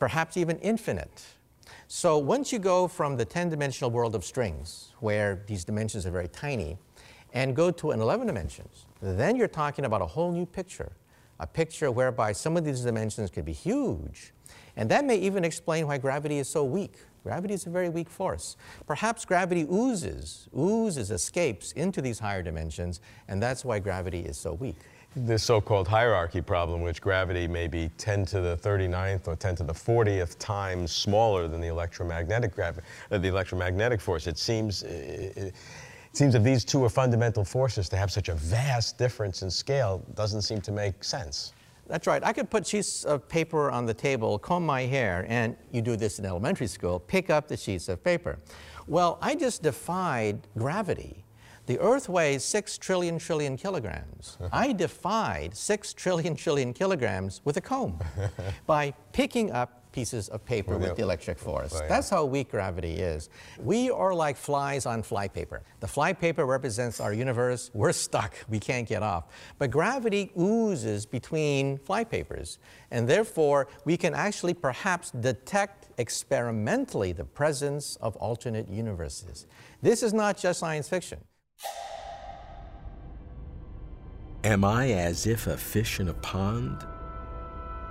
perhaps 0.00 0.36
even 0.36 0.58
infinite. 0.58 1.24
So 1.86 2.18
once 2.18 2.52
you 2.52 2.58
go 2.58 2.88
from 2.88 3.16
the 3.16 3.24
10 3.24 3.50
dimensional 3.50 3.90
world 3.90 4.14
of 4.14 4.24
strings, 4.24 4.92
where 5.00 5.42
these 5.46 5.64
dimensions 5.64 6.06
are 6.06 6.10
very 6.10 6.28
tiny, 6.28 6.76
and 7.32 7.54
go 7.54 7.70
to 7.70 7.92
an 7.92 8.00
11 8.00 8.26
dimensions, 8.26 8.86
then 9.00 9.36
you're 9.36 9.48
talking 9.48 9.84
about 9.84 10.02
a 10.02 10.06
whole 10.06 10.32
new 10.32 10.46
picture. 10.46 10.92
A 11.40 11.46
picture 11.46 11.90
whereby 11.90 12.32
some 12.32 12.56
of 12.56 12.64
these 12.64 12.80
dimensions 12.80 13.30
could 13.30 13.44
be 13.44 13.52
huge, 13.52 14.32
and 14.78 14.88
that 14.90 15.04
may 15.04 15.16
even 15.16 15.44
explain 15.44 15.88
why 15.88 15.98
gravity 15.98 16.38
is 16.38 16.48
so 16.48 16.64
weak. 16.64 16.94
Gravity 17.24 17.52
is 17.52 17.66
a 17.66 17.70
very 17.70 17.88
weak 17.88 18.08
force. 18.08 18.56
Perhaps 18.86 19.24
gravity 19.24 19.66
oozes, 19.70 20.48
oozes, 20.56 21.10
escapes 21.10 21.72
into 21.72 22.00
these 22.00 22.20
higher 22.20 22.42
dimensions, 22.42 23.00
and 23.26 23.42
that's 23.42 23.64
why 23.64 23.80
gravity 23.80 24.20
is 24.20 24.38
so 24.38 24.54
weak. 24.54 24.76
This 25.16 25.42
so 25.42 25.60
called 25.60 25.88
hierarchy 25.88 26.40
problem, 26.40 26.80
which 26.80 27.00
gravity 27.00 27.48
may 27.48 27.66
be 27.66 27.90
10 27.98 28.24
to 28.26 28.40
the 28.40 28.56
39th 28.58 29.26
or 29.26 29.34
10 29.34 29.56
to 29.56 29.64
the 29.64 29.72
40th 29.72 30.38
times 30.38 30.92
smaller 30.92 31.48
than 31.48 31.60
the 31.60 31.66
electromagnetic, 31.66 32.56
uh, 32.58 32.72
the 33.10 33.28
electromagnetic 33.28 34.00
force, 34.00 34.26
it 34.26 34.38
seems. 34.38 34.84
It, 34.84 35.36
it 35.36 35.54
seems 36.16 36.34
if 36.34 36.42
these 36.42 36.64
two 36.64 36.82
are 36.84 36.88
fundamental 36.88 37.44
forces 37.44 37.88
to 37.90 37.96
have 37.96 38.10
such 38.10 38.28
a 38.28 38.34
vast 38.34 38.96
difference 38.96 39.42
in 39.42 39.50
scale 39.50 40.02
doesn't 40.14 40.42
seem 40.42 40.60
to 40.62 40.72
make 40.72 41.04
sense. 41.04 41.52
That's 41.88 42.06
right. 42.06 42.22
I 42.22 42.32
could 42.32 42.50
put 42.50 42.66
sheets 42.66 43.04
of 43.04 43.28
paper 43.28 43.70
on 43.70 43.86
the 43.86 43.94
table, 43.94 44.38
comb 44.38 44.64
my 44.64 44.82
hair, 44.82 45.24
and 45.28 45.56
you 45.72 45.80
do 45.80 45.96
this 45.96 46.18
in 46.18 46.26
elementary 46.26 46.66
school, 46.66 47.00
pick 47.00 47.30
up 47.30 47.48
the 47.48 47.56
sheets 47.56 47.88
of 47.88 48.04
paper. 48.04 48.38
Well, 48.86 49.18
I 49.22 49.34
just 49.34 49.62
defied 49.62 50.46
gravity. 50.56 51.24
The 51.66 51.78
Earth 51.80 52.08
weighs 52.08 52.44
6 52.44 52.78
trillion 52.78 53.18
trillion 53.18 53.56
kilograms. 53.56 54.38
I 54.52 54.72
defied 54.72 55.54
6 55.56 55.92
trillion 55.94 56.34
trillion 56.34 56.72
kilograms 56.72 57.42
with 57.44 57.58
a 57.58 57.60
comb 57.60 57.98
by 58.66 58.94
picking 59.12 59.52
up 59.52 59.77
pieces 59.98 60.28
of 60.28 60.44
paper 60.44 60.72
with, 60.74 60.80
With 60.82 60.90
the- 60.90 60.96
the 60.96 61.02
electric 61.02 61.38
force. 61.38 61.74
Oh. 61.74 61.88
That's 61.88 62.08
how 62.08 62.24
weak 62.24 62.50
gravity 62.52 62.94
is. 63.14 63.30
We 63.58 63.90
are 63.90 64.14
like 64.14 64.36
flies 64.36 64.86
on 64.86 65.02
flypaper. 65.02 65.60
The 65.80 65.88
flypaper 65.88 66.46
represents 66.46 67.00
our 67.00 67.12
universe. 67.12 67.70
We're 67.74 67.92
stuck. 67.92 68.32
We 68.48 68.60
can't 68.60 68.86
get 68.88 69.02
off. 69.02 69.24
But 69.58 69.70
gravity 69.72 70.30
oozes 70.38 71.04
between 71.04 71.78
flypapers, 71.78 72.58
and 72.92 73.08
therefore 73.08 73.66
we 73.84 73.96
can 73.96 74.14
actually 74.14 74.54
perhaps 74.54 75.10
detect 75.10 75.88
experimentally 75.98 77.10
the 77.12 77.24
presence 77.24 77.96
of 78.00 78.14
alternate 78.16 78.68
universes. 78.68 79.46
This 79.82 80.02
is 80.04 80.12
not 80.12 80.38
just 80.38 80.60
science 80.60 80.88
fiction. 80.88 81.18
Am 84.44 84.62
I 84.64 84.92
as 84.92 85.26
if 85.26 85.48
a 85.48 85.56
fish 85.56 85.98
in 85.98 86.08
a 86.08 86.14
pond? 86.14 86.86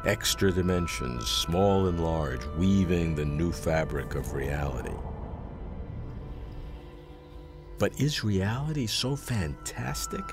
Extra 0.08 0.54
dimensions, 0.54 1.28
small 1.28 1.88
and 1.88 2.02
large, 2.02 2.46
weaving 2.58 3.14
the 3.14 3.26
new 3.26 3.52
fabric 3.52 4.16
of 4.16 4.32
reality. 4.32 4.96
But 7.78 8.00
is 8.00 8.24
reality 8.24 8.88
so 8.88 9.18
fantastic? 9.18 10.24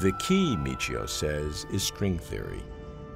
The 0.00 0.12
key, 0.12 0.56
Michio 0.56 1.06
says, 1.06 1.66
is 1.70 1.82
string 1.82 2.18
theory, 2.18 2.62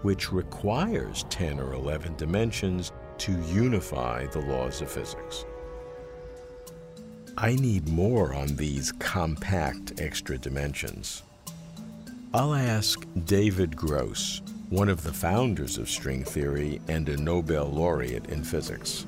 which 0.02 0.30
requires 0.30 1.24
10 1.30 1.58
or 1.58 1.72
11 1.72 2.16
dimensions 2.16 2.92
to 3.16 3.32
unify 3.44 4.26
the 4.26 4.40
laws 4.40 4.82
of 4.82 4.90
physics. 4.90 5.46
I 7.38 7.54
need 7.54 7.88
more 7.88 8.34
on 8.34 8.54
these 8.56 8.92
compact 8.92 9.98
extra 9.98 10.36
dimensions. 10.36 11.22
I'll 12.34 12.52
ask 12.52 13.06
David 13.24 13.74
Gross, 13.74 14.42
one 14.74 14.88
of 14.88 15.04
the 15.04 15.12
founders 15.12 15.78
of 15.78 15.88
string 15.88 16.24
theory 16.24 16.80
and 16.88 17.08
a 17.08 17.16
Nobel 17.16 17.66
laureate 17.66 18.26
in 18.26 18.42
physics. 18.42 19.06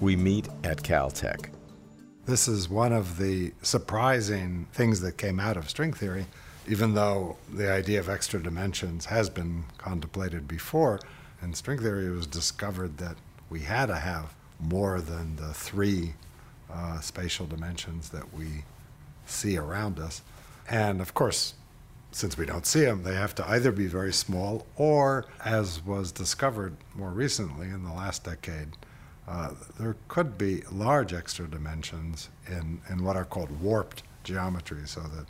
We 0.00 0.16
meet 0.16 0.48
at 0.64 0.82
Caltech. 0.82 1.50
This 2.24 2.48
is 2.48 2.68
one 2.68 2.92
of 2.92 3.16
the 3.16 3.52
surprising 3.62 4.66
things 4.72 5.00
that 5.02 5.16
came 5.16 5.38
out 5.38 5.56
of 5.56 5.70
string 5.70 5.92
theory, 5.92 6.26
even 6.66 6.94
though 6.94 7.36
the 7.54 7.70
idea 7.70 8.00
of 8.00 8.08
extra 8.08 8.42
dimensions 8.42 9.04
has 9.04 9.30
been 9.30 9.66
contemplated 9.78 10.48
before. 10.48 10.98
In 11.40 11.54
string 11.54 11.78
theory, 11.78 12.06
it 12.06 12.10
was 12.10 12.26
discovered 12.26 12.98
that 12.98 13.14
we 13.48 13.60
had 13.60 13.86
to 13.86 13.96
have 13.96 14.34
more 14.58 15.00
than 15.00 15.36
the 15.36 15.54
three 15.54 16.14
uh, 16.68 16.98
spatial 16.98 17.46
dimensions 17.46 18.08
that 18.08 18.34
we 18.34 18.64
see 19.24 19.56
around 19.56 20.00
us. 20.00 20.22
And 20.68 21.00
of 21.00 21.14
course, 21.14 21.54
since 22.16 22.38
we 22.38 22.46
don't 22.46 22.64
see 22.64 22.80
them, 22.80 23.02
they 23.02 23.14
have 23.14 23.34
to 23.34 23.46
either 23.46 23.70
be 23.70 23.86
very 23.86 24.10
small 24.10 24.64
or, 24.76 25.26
as 25.44 25.84
was 25.84 26.10
discovered 26.10 26.74
more 26.94 27.10
recently 27.10 27.66
in 27.66 27.84
the 27.84 27.92
last 27.92 28.24
decade, 28.24 28.68
uh, 29.28 29.50
there 29.78 29.94
could 30.08 30.38
be 30.38 30.62
large 30.72 31.12
extra 31.12 31.46
dimensions 31.46 32.30
in, 32.48 32.80
in 32.88 33.04
what 33.04 33.16
are 33.16 33.26
called 33.26 33.60
warped 33.60 34.02
geometry, 34.24 34.80
so 34.86 35.02
that, 35.02 35.26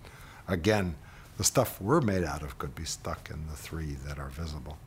again, 0.47 0.95
the 1.39 1.43
stuff 1.43 1.81
we're 1.81 2.01
made 2.01 2.23
out 2.23 2.43
of 2.43 2.57
could 2.57 2.77
be 2.77 2.85
stuck 2.85 3.31
in 3.31 3.49
the 3.49 3.57
three 3.57 3.95
that 4.07 4.21
are 4.21 4.29
visible. 4.29 4.79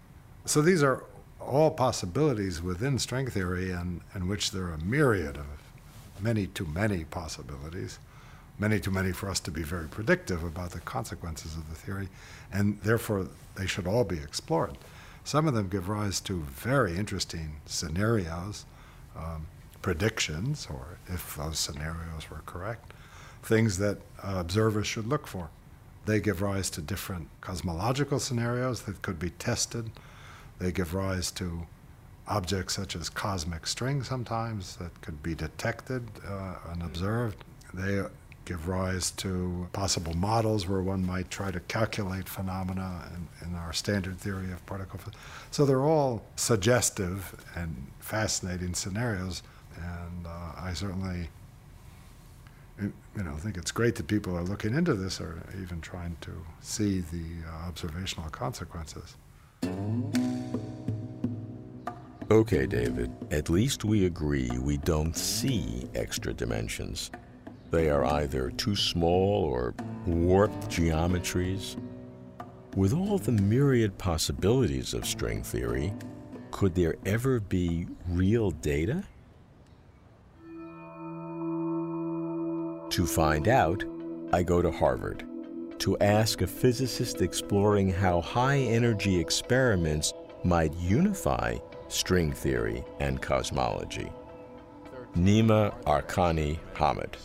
So 0.46 0.62
these 0.62 0.82
are 0.82 1.04
all 1.42 1.70
possibilities 1.70 2.62
within 2.62 2.98
string 2.98 3.28
theory, 3.28 3.72
and 3.72 4.00
in 4.16 4.30
which 4.30 4.52
there 4.52 4.68
are 4.68 4.74
a 4.76 4.84
myriad 4.86 5.36
of 5.36 5.48
many 6.22 6.48
too 6.48 6.66
many 6.66 7.04
possibilities, 7.04 8.00
many 8.60 8.80
too 8.80 8.92
many 8.92 9.12
for 9.12 9.30
us 9.30 9.40
to 9.40 9.52
be 9.52 9.64
very 9.64 9.88
predictive 9.88 10.44
about 10.44 10.72
the 10.72 10.82
consequences 10.82 11.56
of 11.56 11.70
the 11.70 11.76
theory, 11.76 12.10
and 12.52 12.80
therefore 12.82 13.28
they 13.56 13.66
should 13.66 13.88
all 13.88 14.04
be 14.04 14.18
explored. 14.18 14.78
Some 15.24 15.48
of 15.48 15.54
them 15.54 15.70
give 15.70 15.90
rise 15.90 16.20
to 16.22 16.42
very 16.42 16.98
interesting 16.98 17.62
scenarios, 17.66 18.66
um, 19.16 19.48
predictions, 19.82 20.68
or 20.70 20.98
if 21.08 21.36
those 21.36 21.60
scenarios 21.60 22.30
were 22.30 22.42
correct, 22.46 22.94
things 23.44 23.78
that 23.78 23.98
uh, 24.24 24.36
observers 24.38 24.88
should 24.88 25.08
look 25.08 25.28
for. 25.28 25.50
They 26.06 26.20
give 26.20 26.42
rise 26.42 26.70
to 26.72 26.82
different 26.82 27.30
cosmological 27.42 28.20
scenarios 28.20 28.82
that 28.84 29.02
could 29.02 29.20
be 29.20 29.30
tested. 29.32 29.92
They 30.58 30.72
give 30.72 30.94
rise 30.94 31.32
to 31.32 31.68
objects 32.28 32.76
such 32.76 32.96
as 32.96 33.10
cosmic 33.10 33.66
string 33.66 34.04
sometimes 34.04 34.76
that 34.78 35.02
could 35.02 35.22
be 35.24 35.36
detected 35.36 36.04
uh, 36.28 36.56
and 36.72 36.84
observed. 36.84 37.44
They 37.74 38.04
give 38.50 38.68
rise 38.68 39.12
to 39.12 39.68
possible 39.74 40.16
models 40.16 40.68
where 40.68 40.82
one 40.82 41.06
might 41.06 41.30
try 41.30 41.52
to 41.52 41.60
calculate 41.62 42.28
phenomena 42.28 43.04
in, 43.14 43.48
in 43.48 43.56
our 43.56 43.72
standard 43.72 44.18
theory 44.18 44.52
of 44.52 44.66
particle 44.66 44.98
physics. 44.98 45.22
So 45.52 45.68
they're 45.68 45.86
all 45.86 46.24
suggestive 46.36 47.36
and 47.56 47.86
fascinating 48.00 48.74
scenarios, 48.74 49.44
and 49.76 50.26
uh, 50.26 50.54
I 50.58 50.74
certainly 50.74 51.30
you 52.82 53.24
know, 53.24 53.36
think 53.36 53.56
it's 53.56 53.72
great 53.72 53.96
that 53.96 54.08
people 54.08 54.36
are 54.36 54.44
looking 54.44 54.74
into 54.74 54.96
this 54.96 55.22
or 55.22 55.44
even 55.62 55.80
trying 55.82 56.18
to 56.22 56.32
see 56.62 57.02
the 57.02 57.26
uh, 57.48 57.68
observational 57.68 58.30
consequences. 58.32 59.16
Okay, 62.32 62.66
David, 62.66 63.12
at 63.30 63.50
least 63.50 63.86
we 63.86 64.06
agree 64.06 64.50
we 64.60 64.78
don't 64.78 65.16
see 65.16 65.88
extra 65.94 66.34
dimensions. 66.34 67.12
They 67.72 67.90
are 67.90 68.06
either 68.06 68.50
too 68.52 68.76
small 68.76 69.44
or 69.44 69.76
warped 70.06 70.70
geometries. 70.70 71.78
With 72.76 72.94
all 72.94 73.18
the 73.18 73.32
myriad 73.32 73.98
possibilities 73.98 74.94
of 74.94 75.06
string 75.06 75.44
theory, 75.44 75.94
could 76.52 76.74
there 76.74 76.96
ever 77.06 77.40
be 77.40 77.88
real 78.08 78.52
data? 78.52 79.04
To 82.90 83.06
find 83.06 83.48
out, 83.48 83.84
I 84.34 84.44
go 84.44 84.62
to 84.62 84.72
Harvard 84.72 85.26
to 85.80 85.98
ask 86.00 86.42
a 86.42 86.48
physicist 86.48 87.22
exploring 87.22 87.90
how 87.90 88.20
high 88.20 88.58
energy 88.58 89.18
experiments 89.20 90.14
might 90.44 90.74
unify 90.76 91.58
string 91.88 92.34
theory 92.34 92.84
and 93.00 93.22
cosmology. 93.22 94.12
Nima 95.16 95.74
Arkani 95.84 96.60
Hamed. 96.76 97.18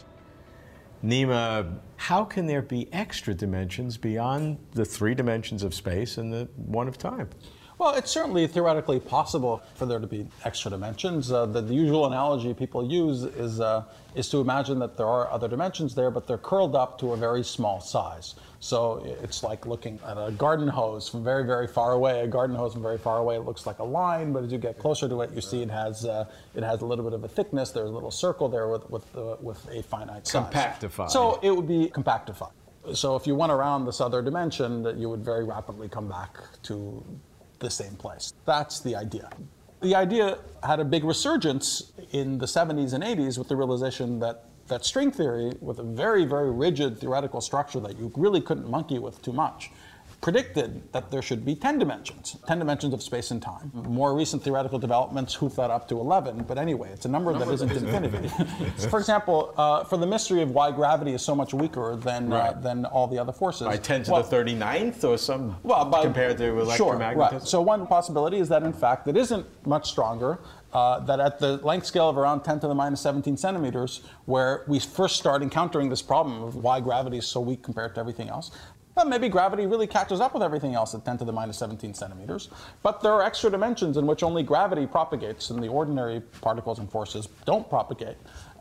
Nima, 1.05 1.81
how 1.97 2.25
can 2.25 2.47
there 2.47 2.63
be 2.63 2.91
extra 2.91 3.35
dimensions 3.35 3.99
beyond 3.99 4.57
the 4.73 4.87
three 4.87 5.15
dimensions 5.15 5.63
of 5.63 5.75
space 5.75 6.17
and 6.17 6.33
the 6.33 6.49
one 6.57 6.89
of 6.89 6.97
time? 6.97 7.29
Well, 7.77 7.95
it's 7.95 8.11
certainly 8.11 8.47
theoretically 8.47 9.01
possible 9.01 9.61
for 9.75 9.87
there 9.87 9.99
to 9.99 10.07
be 10.07 10.29
extra 10.45 10.71
dimensions. 10.71 11.33
Uh, 11.33 11.47
the, 11.47 11.61
the 11.61 11.75
usual 11.75 12.07
analogy 12.07 12.55
people 12.55 12.89
use 12.89 13.25
is, 13.25 13.61
uh, 13.61 13.83
is 14.15 14.29
to 14.29 14.41
imagine 14.41 14.79
that 14.79 14.97
there 14.97 15.09
are 15.09 15.29
other 15.31 15.49
dimensions 15.49 15.95
there, 15.95 16.11
but 16.11 16.29
they're 16.29 16.39
curled 16.39 16.77
up 16.77 16.99
to 17.01 17.13
a 17.13 17.17
very 17.17 17.43
small 17.43 17.81
size. 17.81 18.37
So 18.61 19.03
it's 19.23 19.43
like 19.43 19.67
looking 19.67 19.99
at 20.07 20.17
a 20.17 20.31
garden 20.31 20.69
hose 20.69 21.09
from 21.09 21.25
very, 21.25 21.45
very 21.45 21.67
far 21.67 21.93
away. 21.93 22.21
A 22.21 22.29
garden 22.29 22.55
hose 22.55 22.75
from 22.75 22.83
very 22.83 22.97
far 22.97 23.19
away 23.19 23.39
looks 23.39 23.67
like 23.67 23.81
a 23.81 23.85
line, 23.85 24.33
but 24.33 24.45
as 24.45 24.53
you 24.53 24.59
get 24.59 24.79
closer 24.79 25.09
to 25.09 25.21
it, 25.23 25.33
you 25.33 25.41
see 25.41 25.61
it 25.61 25.71
has, 25.71 26.05
uh, 26.05 26.27
it 26.55 26.63
has 26.63 26.81
a 26.81 26.87
little 26.87 27.05
bit 27.05 27.13
of 27.13 27.25
a 27.25 27.29
thickness. 27.29 27.73
There's 27.73 27.91
a 27.91 27.93
little 27.93 28.13
circle 28.13 28.49
there 28.49 28.69
with, 28.69 28.89
with, 28.89 29.17
uh, 29.17 29.37
with 29.41 29.69
a 29.69 29.83
finite 29.83 30.29
size. 30.29 30.47
Compactified. 30.47 31.11
So 31.11 31.41
it 31.43 31.51
would 31.51 31.69
be 31.69 31.89
compactified. 31.89 32.53
So 32.95 33.17
if 33.17 33.27
you 33.27 33.35
went 33.35 33.51
around 33.51 33.85
this 33.85 34.01
other 34.01 34.23
dimension, 34.23 34.83
that 34.85 34.97
you 34.97 35.09
would 35.09 35.25
very 35.25 35.43
rapidly 35.45 35.89
come 35.89 36.09
back 36.09 36.39
to 36.65 37.05
the 37.65 37.71
same 37.71 37.97
place. 37.97 38.33
That's 38.45 38.79
the 38.81 38.95
idea. 38.95 39.29
The 39.81 39.97
idea 39.97 40.39
had 40.63 40.79
a 40.81 40.85
big 40.85 41.03
resurgence 41.03 41.93
in 42.13 42.39
the 42.39 42.47
70s 42.47 42.93
and 42.95 43.03
80s 43.03 43.39
with 43.39 43.49
the 43.49 43.57
realization 43.57 44.21
that 44.21 44.45
that 44.69 44.85
string 44.85 45.11
theory, 45.11 45.53
with 45.61 45.79
a 45.79 45.83
very, 45.83 46.25
very 46.25 46.51
rigid 46.51 46.99
theoretical 46.99 47.41
structure 47.41 47.81
that 47.81 47.99
you 47.99 48.11
really 48.17 48.41
couldn't 48.41 48.69
monkey 48.69 48.99
with 48.99 49.21
too 49.21 49.33
much, 49.33 49.71
predicted 50.25 50.91
that 50.93 51.11
there 51.11 51.21
should 51.21 51.45
be 51.45 51.55
10 51.55 51.79
dimensions, 51.79 52.39
10 52.47 52.59
dimensions 52.59 52.95
of 52.95 53.03
space 53.03 53.31
and 53.31 53.43
time. 53.43 53.71
More 53.75 54.15
recent 54.15 54.43
theoretical 54.43 54.79
developments 54.79 55.35
hoof 55.35 55.57
that 55.57 55.71
up 55.71 55.87
to 55.89 56.01
11, 56.01 56.45
but 56.45 56.57
anyway, 56.57 56.89
it's 56.89 57.05
a 57.05 57.11
number, 57.11 57.33
number 57.33 57.45
that 57.45 57.53
isn't 57.53 57.71
infinity. 57.71 58.29
for 58.89 58.99
example, 58.99 59.53
uh, 59.59 59.85
for 59.85 59.99
the 59.99 60.07
mystery 60.07 60.41
of 60.41 60.51
why 60.51 60.71
gravity 60.71 61.13
is 61.13 61.21
so 61.21 61.35
much 61.35 61.53
weaker 61.53 61.95
than, 61.97 62.33
uh, 62.33 62.37
right. 62.37 62.57
uh, 62.57 62.61
than 62.61 62.87
all 62.87 63.07
the 63.07 63.19
other 63.19 63.35
forces. 63.35 63.67
By 63.67 63.77
10 63.77 64.05
to 64.05 64.13
well, 64.13 64.23
the 64.23 64.35
39th 64.35 65.05
or 65.05 65.19
some 65.19 65.59
well, 65.63 65.85
by, 65.85 66.03
compared 66.03 66.39
to 66.39 66.45
electromagnetism? 66.45 66.77
Sure, 66.79 66.97
right. 66.97 67.43
So 67.43 67.61
one 67.61 67.87
possibility 67.87 68.39
is 68.39 68.49
that 68.49 68.63
in 68.63 68.73
fact 68.73 69.07
it 69.07 69.19
isn't 69.19 69.45
much 69.67 69.91
stronger, 69.91 70.39
uh, 70.75 70.99
that 71.01 71.21
at 71.21 71.39
the 71.39 71.59
length 71.59 71.87
scale 71.87 72.09
of 72.09 72.19
around 72.19 72.43
10 72.43 72.61
to 72.61 72.67
the 72.67 72.75
minus 72.75 73.01
17 73.01 73.37
centimeters, 73.37 74.01
where 74.25 74.65
we 74.67 74.81
first 74.81 75.17
start 75.17 75.41
encountering 75.41 75.89
this 75.89 76.03
problem 76.03 76.43
of 76.43 76.57
why 76.57 76.81
gravity 76.81 77.17
is 77.17 77.27
so 77.27 77.41
weak 77.41 77.63
compared 77.63 77.95
to 77.95 78.01
everything 78.01 78.29
else, 78.29 78.51
well, 78.95 79.07
maybe 79.07 79.29
gravity 79.29 79.67
really 79.67 79.87
catches 79.87 80.21
up 80.21 80.35
with 80.35 80.43
everything 80.43 80.75
else 80.75 80.95
at 80.95 81.05
10 81.05 81.19
to 81.19 81.25
the 81.25 81.33
minus 81.33 81.59
17 81.59 81.95
centimeters. 81.95 82.49
But 82.83 83.01
there 83.01 83.13
are 83.13 83.23
extra 83.23 83.51
dimensions 83.51 83.97
in 83.97 84.07
which 84.07 84.23
only 84.23 84.43
gravity 84.43 84.87
propagates, 84.87 85.51
and 85.51 85.63
the 85.63 85.69
ordinary 85.69 86.21
particles 86.41 86.79
and 86.79 86.91
forces 86.91 87.29
don't 87.45 87.69
propagate. 87.69 88.17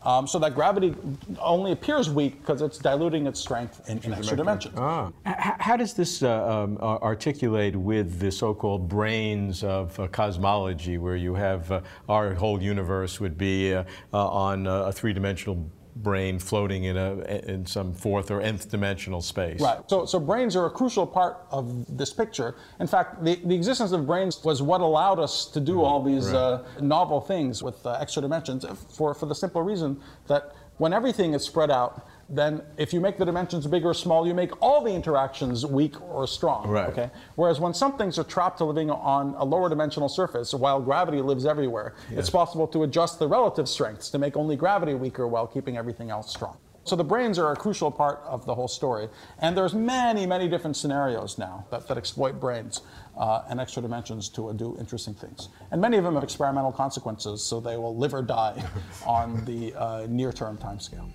Um, 0.06 0.28
so 0.28 0.38
that 0.40 0.54
gravity 0.54 0.94
only 1.40 1.72
appears 1.72 2.10
weak 2.10 2.40
because 2.42 2.62
it's 2.62 2.78
diluting 2.78 3.26
its 3.26 3.40
strength 3.40 3.88
in, 3.88 4.00
in 4.00 4.14
extra 4.14 4.36
dimensions. 4.36 4.76
Ah. 4.78 5.12
How 5.24 5.78
does 5.78 5.94
this 5.94 6.24
uh, 6.24 6.64
um, 6.64 6.78
articulate 6.80 7.76
with 7.76 8.20
the 8.20 8.32
so-called 8.32 8.90
branes 8.90 9.64
of 9.64 9.98
uh, 9.98 10.08
cosmology, 10.08 10.98
where 10.98 11.16
you 11.16 11.36
have 11.36 11.72
uh, 11.72 11.82
our 12.10 12.34
whole 12.34 12.62
universe 12.62 13.22
would 13.22 13.38
be 13.38 13.74
uh, 13.74 13.86
uh, 14.14 14.28
on 14.28 14.68
a 14.68 14.92
three-dimensional 14.92 15.70
brane 15.96 16.40
floating 16.40 16.86
in 16.86 16.98
a 16.98 17.22
in 17.48 17.66
some 17.66 17.94
fourth 17.94 18.32
or 18.32 18.42
nth 18.42 18.70
dimensional 18.70 19.22
space. 19.22 19.62
Right. 19.62 19.80
So 19.88 20.06
so 20.06 20.20
branes 20.20 20.56
are 20.56 20.66
a 20.66 20.70
crucial 20.70 21.06
part 21.06 21.38
of 21.52 21.98
this 21.98 22.12
picture. 22.14 22.56
In 22.80 22.88
fact, 22.88 23.24
the, 23.24 23.36
the 23.36 23.56
existence 23.56 23.92
of 23.92 24.02
branes 24.02 24.44
was 24.44 24.62
what 24.62 24.82
allowed 24.82 25.20
us 25.20 25.46
to 25.48 25.60
do 25.60 25.82
all 25.82 26.02
these 26.02 26.28
right. 26.28 26.36
uh, 26.36 26.64
novel 26.82 27.22
things 27.22 27.62
with 27.62 27.86
uh, 27.86 27.98
extra 28.00 28.22
dimensions 28.22 28.66
for 28.96 29.14
for 29.14 29.26
the 29.26 29.36
simple 29.36 29.62
reason 29.62 30.00
that 30.28 30.56
when 30.78 30.94
everything 30.94 31.34
is 31.34 31.44
spread 31.44 31.70
out 31.70 32.08
then 32.30 32.62
if 32.78 32.94
you 32.94 33.00
make 33.00 33.18
the 33.18 33.26
dimensions 33.26 33.68
big 33.68 33.86
or 33.86 33.94
small, 33.94 34.26
you 34.28 34.34
make 34.34 34.62
all 34.62 34.84
the 34.84 34.92
interactions 34.92 35.66
weak 35.66 36.02
or 36.02 36.26
strong. 36.28 36.68
Right. 36.68 36.90
Okay. 36.90 37.10
Whereas 37.36 37.60
when 37.60 37.74
some 37.74 37.98
things 37.98 38.18
are 38.18 38.24
trapped 38.24 38.58
to 38.60 38.66
living 38.66 38.90
on 38.90 39.36
a 39.38 39.44
lower 39.44 39.70
dimensional 39.70 40.10
surface, 40.10 40.54
while 40.54 40.82
gravity 40.82 41.22
lives 41.22 41.46
everywhere, 41.46 41.96
yes. 42.10 42.20
it's 42.20 42.30
possible 42.30 42.68
to 42.68 42.84
adjust 42.84 43.20
the 43.20 43.28
relative 43.28 43.68
strengths 43.68 44.10
to 44.10 44.20
make 44.20 44.38
only 44.38 44.56
gravity 44.56 44.94
weaker 44.94 45.28
while 45.28 45.48
keeping 45.48 45.78
everything 45.78 46.10
else 46.10 46.32
strong. 46.32 46.58
So 46.86 46.98
the 46.98 47.06
branes 47.06 47.38
are 47.38 47.52
a 47.52 47.56
crucial 47.56 47.90
part 47.90 48.22
of 48.26 48.46
the 48.46 48.54
whole 48.54 48.68
story. 48.68 49.08
And 49.40 49.56
there's 49.56 49.74
many, 49.74 50.26
many 50.26 50.50
different 50.50 50.76
scenarios 50.76 51.38
now 51.38 51.66
that, 51.72 51.88
that 51.88 51.98
exploit 51.98 52.42
branes 52.42 52.82
uh, 53.18 53.44
and 53.50 53.60
extra 53.60 53.82
dimensions 53.82 54.28
to 54.30 54.50
uh, 54.50 54.54
do 54.54 54.76
interesting 54.80 55.14
things. 55.14 55.48
And 55.72 55.80
many 55.80 55.98
of 55.98 56.04
them 56.04 56.16
have 56.16 56.24
experimental 56.24 56.74
consequences, 56.74 57.42
so 57.42 57.62
they 57.62 57.78
will 57.78 57.96
live 57.96 58.14
or 58.14 58.22
die 58.22 58.62
on 59.06 59.46
the 59.46 59.74
uh, 59.76 60.08
near-term 60.10 60.58
timescale. 60.58 61.10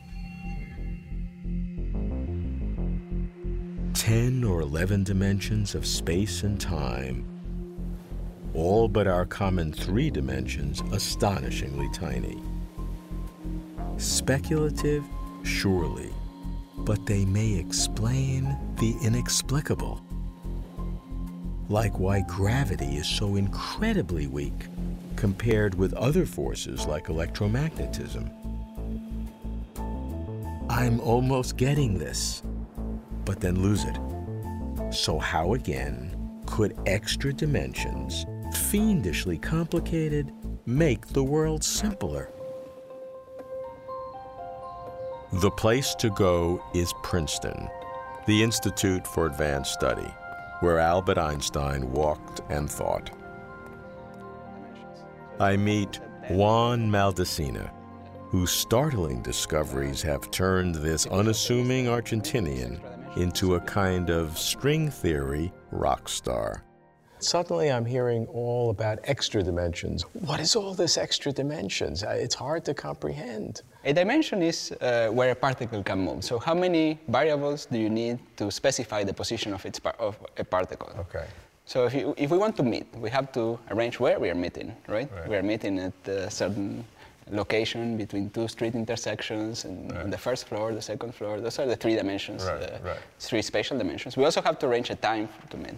10 4.08 4.42
or 4.42 4.62
11 4.62 5.04
dimensions 5.04 5.74
of 5.74 5.84
space 5.84 6.42
and 6.42 6.58
time, 6.58 7.22
all 8.54 8.88
but 8.88 9.06
our 9.06 9.26
common 9.26 9.70
three 9.70 10.08
dimensions 10.08 10.80
astonishingly 10.92 11.90
tiny. 11.92 12.42
Speculative, 13.98 15.04
surely, 15.42 16.08
but 16.78 17.04
they 17.04 17.26
may 17.26 17.52
explain 17.52 18.56
the 18.76 18.96
inexplicable. 19.02 20.02
Like 21.68 21.98
why 21.98 22.22
gravity 22.22 22.96
is 22.96 23.06
so 23.06 23.36
incredibly 23.36 24.26
weak 24.26 24.68
compared 25.16 25.74
with 25.74 25.92
other 25.92 26.24
forces 26.24 26.86
like 26.86 27.08
electromagnetism. 27.08 28.32
I'm 30.70 30.98
almost 31.00 31.58
getting 31.58 31.98
this 31.98 32.42
but 33.28 33.40
then 33.40 33.62
lose 33.62 33.84
it. 33.84 33.98
So, 34.90 35.18
how 35.18 35.52
again 35.52 36.16
could 36.46 36.74
extra 36.86 37.30
dimensions, 37.30 38.24
fiendishly 38.70 39.36
complicated, 39.36 40.32
make 40.64 41.06
the 41.08 41.22
world 41.22 41.62
simpler? 41.62 42.30
The 45.42 45.50
place 45.50 45.94
to 45.96 46.08
go 46.08 46.64
is 46.74 46.94
Princeton, 47.02 47.68
the 48.26 48.42
Institute 48.42 49.06
for 49.06 49.26
Advanced 49.26 49.74
Study, 49.74 50.10
where 50.60 50.78
Albert 50.78 51.18
Einstein 51.18 51.92
walked 51.92 52.40
and 52.48 52.70
thought. 52.70 53.10
I 55.38 55.58
meet 55.58 56.00
Juan 56.30 56.90
Maldacena, 56.90 57.70
whose 58.30 58.52
startling 58.52 59.20
discoveries 59.20 60.00
have 60.00 60.30
turned 60.30 60.76
this 60.76 61.06
unassuming 61.06 61.86
Argentinian 61.86 62.80
into 63.16 63.54
a 63.54 63.60
kind 63.60 64.10
of 64.10 64.38
string 64.38 64.90
theory 64.90 65.52
rock 65.70 66.08
star. 66.08 66.62
Suddenly, 67.20 67.72
I'm 67.72 67.84
hearing 67.84 68.26
all 68.26 68.70
about 68.70 69.00
extra 69.04 69.42
dimensions. 69.42 70.02
What 70.12 70.38
is 70.38 70.54
all 70.54 70.72
this 70.74 70.96
extra 70.96 71.32
dimensions? 71.32 72.04
Uh, 72.04 72.10
it's 72.10 72.34
hard 72.34 72.64
to 72.66 72.74
comprehend. 72.74 73.62
A 73.84 73.92
dimension 73.92 74.40
is 74.40 74.72
uh, 74.80 75.08
where 75.08 75.32
a 75.32 75.34
particle 75.34 75.82
can 75.82 75.98
move. 75.98 76.22
So, 76.22 76.38
how 76.38 76.54
many 76.54 76.98
variables 77.08 77.66
do 77.66 77.78
you 77.78 77.90
need 77.90 78.20
to 78.36 78.50
specify 78.52 79.02
the 79.02 79.12
position 79.12 79.52
of, 79.52 79.66
its 79.66 79.80
par- 79.80 79.96
of 79.98 80.16
a 80.36 80.44
particle? 80.44 80.90
Okay. 81.00 81.26
So, 81.64 81.86
if, 81.86 81.94
you, 81.94 82.14
if 82.16 82.30
we 82.30 82.38
want 82.38 82.56
to 82.56 82.62
meet, 82.62 82.86
we 82.94 83.10
have 83.10 83.32
to 83.32 83.58
arrange 83.70 83.98
where 83.98 84.20
we 84.20 84.30
are 84.30 84.34
meeting, 84.36 84.74
right? 84.86 85.10
right. 85.12 85.28
We 85.28 85.36
are 85.36 85.42
meeting 85.42 85.78
at 85.80 86.08
a 86.08 86.30
certain 86.30 86.84
location 87.30 87.96
between 87.96 88.30
two 88.30 88.48
street 88.48 88.74
intersections 88.74 89.64
and 89.64 89.92
right. 89.92 90.10
the 90.10 90.18
first 90.18 90.46
floor, 90.46 90.72
the 90.72 90.82
second 90.82 91.14
floor. 91.14 91.40
Those 91.40 91.58
are 91.58 91.66
the 91.66 91.76
three 91.76 91.94
dimensions, 91.94 92.44
right, 92.44 92.62
uh, 92.62 92.78
right. 92.84 92.98
three 93.18 93.42
spatial 93.42 93.78
dimensions. 93.78 94.16
We 94.16 94.24
also 94.24 94.42
have 94.42 94.58
to 94.60 94.66
arrange 94.66 94.90
a 94.90 94.94
time 94.94 95.28
to 95.50 95.56
meet. 95.56 95.74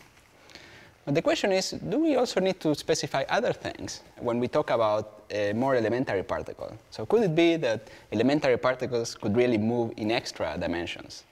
But 1.04 1.14
the 1.14 1.22
question 1.22 1.50
is, 1.52 1.70
do 1.70 1.98
we 1.98 2.16
also 2.16 2.40
need 2.40 2.60
to 2.60 2.74
specify 2.74 3.24
other 3.28 3.52
things 3.52 4.02
when 4.18 4.38
we 4.38 4.48
talk 4.48 4.70
about 4.70 5.24
a 5.30 5.52
more 5.54 5.74
elementary 5.74 6.22
particle? 6.22 6.76
So 6.90 7.06
could 7.06 7.22
it 7.22 7.34
be 7.34 7.56
that 7.56 7.88
elementary 8.12 8.56
particles 8.58 9.14
could 9.14 9.36
really 9.36 9.58
move 9.58 9.92
in 9.96 10.10
extra 10.10 10.56
dimensions? 10.58 11.24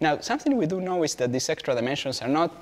Now, 0.00 0.20
something 0.20 0.56
we 0.56 0.66
do 0.66 0.80
know 0.80 1.02
is 1.02 1.14
that 1.16 1.32
these 1.32 1.48
extra 1.48 1.74
dimensions 1.74 2.22
are 2.22 2.28
not 2.28 2.54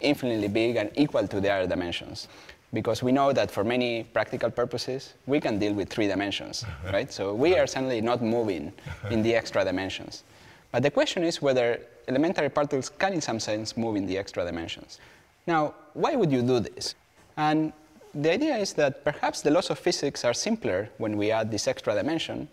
infinitely 0.00 0.48
big 0.48 0.76
and 0.76 0.90
equal 0.96 1.28
to 1.28 1.40
the 1.40 1.50
other 1.50 1.68
dimensions 1.68 2.28
because 2.72 3.02
we 3.02 3.12
know 3.12 3.32
that 3.32 3.50
for 3.50 3.64
many 3.64 4.04
practical 4.04 4.50
purposes, 4.50 5.14
we 5.26 5.40
can 5.40 5.58
deal 5.58 5.74
with 5.74 5.88
three 5.90 6.06
dimensions, 6.06 6.64
right? 6.92 7.12
So 7.12 7.34
we 7.34 7.56
are 7.58 7.66
certainly 7.66 8.00
not 8.00 8.22
moving 8.22 8.72
in 9.10 9.22
the 9.22 9.34
extra 9.34 9.64
dimensions. 9.64 10.24
But 10.70 10.82
the 10.82 10.90
question 10.90 11.22
is 11.22 11.42
whether 11.42 11.80
elementary 12.08 12.48
particles 12.48 12.88
can, 12.88 13.12
in 13.12 13.20
some 13.20 13.38
sense, 13.38 13.76
move 13.76 13.96
in 13.96 14.06
the 14.06 14.16
extra 14.16 14.44
dimensions. 14.44 14.98
Now, 15.46 15.74
why 15.92 16.16
would 16.16 16.32
you 16.32 16.42
do 16.42 16.60
this? 16.60 16.94
And 17.36 17.72
the 18.14 18.32
idea 18.32 18.56
is 18.56 18.72
that 18.74 19.04
perhaps 19.04 19.42
the 19.42 19.50
laws 19.50 19.70
of 19.70 19.78
physics 19.78 20.24
are 20.24 20.34
simpler 20.34 20.88
when 20.98 21.16
we 21.16 21.30
add 21.30 21.50
this 21.50 21.68
extra 21.68 21.94
dimension, 21.94 22.48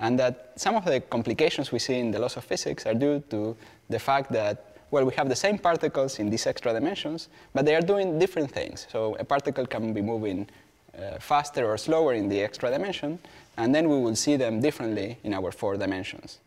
and 0.00 0.18
that 0.18 0.52
some 0.56 0.74
of 0.76 0.84
the 0.84 1.00
complications 1.00 1.72
we 1.72 1.78
see 1.78 1.98
in 1.98 2.10
the 2.10 2.18
laws 2.18 2.36
of 2.36 2.44
physics 2.44 2.86
are 2.86 2.94
due 2.94 3.22
to 3.30 3.56
the 3.88 3.98
fact 3.98 4.32
that 4.32 4.73
well, 4.90 5.04
we 5.04 5.14
have 5.14 5.28
the 5.28 5.36
same 5.36 5.58
particles 5.58 6.18
in 6.18 6.30
these 6.30 6.46
extra 6.46 6.72
dimensions, 6.72 7.28
but 7.52 7.64
they 7.64 7.74
are 7.74 7.80
doing 7.80 8.18
different 8.18 8.50
things. 8.50 8.86
So 8.90 9.16
a 9.16 9.24
particle 9.24 9.66
can 9.66 9.92
be 9.92 10.02
moving 10.02 10.48
uh, 10.96 11.18
faster 11.18 11.66
or 11.66 11.76
slower 11.76 12.14
in 12.14 12.28
the 12.28 12.40
extra 12.40 12.70
dimension, 12.70 13.18
and 13.56 13.74
then 13.74 13.88
we 13.88 13.98
will 13.98 14.16
see 14.16 14.36
them 14.36 14.60
differently 14.60 15.18
in 15.24 15.34
our 15.34 15.50
four 15.50 15.76
dimensions. 15.76 16.38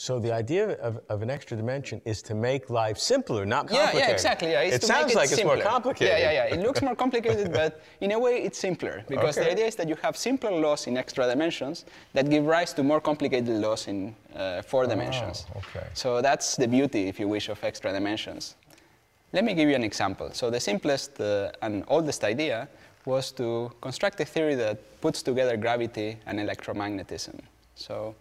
So 0.00 0.20
the 0.20 0.32
idea 0.32 0.74
of, 0.74 1.00
of 1.08 1.22
an 1.22 1.30
extra 1.30 1.56
dimension 1.56 2.00
is 2.04 2.22
to 2.22 2.32
make 2.32 2.70
life 2.70 2.98
simpler, 2.98 3.44
not 3.44 3.66
complicated. 3.66 3.98
Yeah, 3.98 4.06
yeah, 4.06 4.12
exactly. 4.12 4.50
Yeah. 4.52 4.60
it 4.60 4.84
sounds 4.84 5.12
like 5.16 5.28
simpler. 5.28 5.56
it's 5.56 5.64
more 5.64 5.72
complicated. 5.72 6.20
Yeah, 6.20 6.30
yeah, 6.30 6.46
yeah. 6.46 6.54
It 6.54 6.60
looks 6.60 6.82
more 6.82 6.94
complicated, 6.94 7.52
but 7.52 7.82
in 8.00 8.12
a 8.12 8.18
way 8.18 8.44
it's 8.44 8.58
simpler 8.58 9.02
because 9.08 9.36
okay. 9.36 9.46
the 9.46 9.52
idea 9.54 9.66
is 9.66 9.74
that 9.74 9.88
you 9.88 9.96
have 9.96 10.16
simpler 10.16 10.52
laws 10.52 10.86
in 10.86 10.96
extra 10.96 11.26
dimensions 11.26 11.84
that 12.12 12.30
give 12.30 12.44
rise 12.46 12.72
to 12.74 12.84
more 12.84 13.00
complicated 13.00 13.48
laws 13.48 13.88
in 13.88 14.14
uh, 14.36 14.62
four 14.62 14.84
oh, 14.84 14.88
dimensions. 14.88 15.46
Okay. 15.56 15.88
So 15.94 16.22
that's 16.22 16.54
the 16.54 16.68
beauty, 16.68 17.08
if 17.08 17.18
you 17.18 17.26
wish, 17.26 17.48
of 17.48 17.58
extra 17.64 17.92
dimensions. 17.92 18.54
Let 19.32 19.42
me 19.42 19.52
give 19.52 19.68
you 19.68 19.74
an 19.74 19.82
example. 19.82 20.30
So 20.32 20.48
the 20.48 20.60
simplest 20.60 21.20
uh, 21.20 21.50
and 21.60 21.82
oldest 21.88 22.22
idea 22.22 22.68
was 23.04 23.32
to 23.32 23.72
construct 23.80 24.20
a 24.20 24.24
theory 24.24 24.54
that 24.54 24.78
puts 25.00 25.22
together 25.22 25.56
gravity 25.56 26.18
and 26.24 26.38
electromagnetism. 26.38 27.40
So 27.74 28.14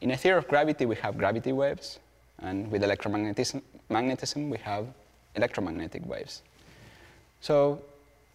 in 0.00 0.10
a 0.10 0.16
theory 0.16 0.38
of 0.38 0.48
gravity, 0.48 0.86
we 0.86 0.96
have 0.96 1.18
gravity 1.18 1.52
waves, 1.52 1.98
and 2.40 2.70
with 2.70 2.82
electromagnetism 2.82 3.62
magnetism, 3.88 4.50
we 4.50 4.58
have 4.58 4.86
electromagnetic 5.34 6.04
waves. 6.06 6.42
So 7.40 7.80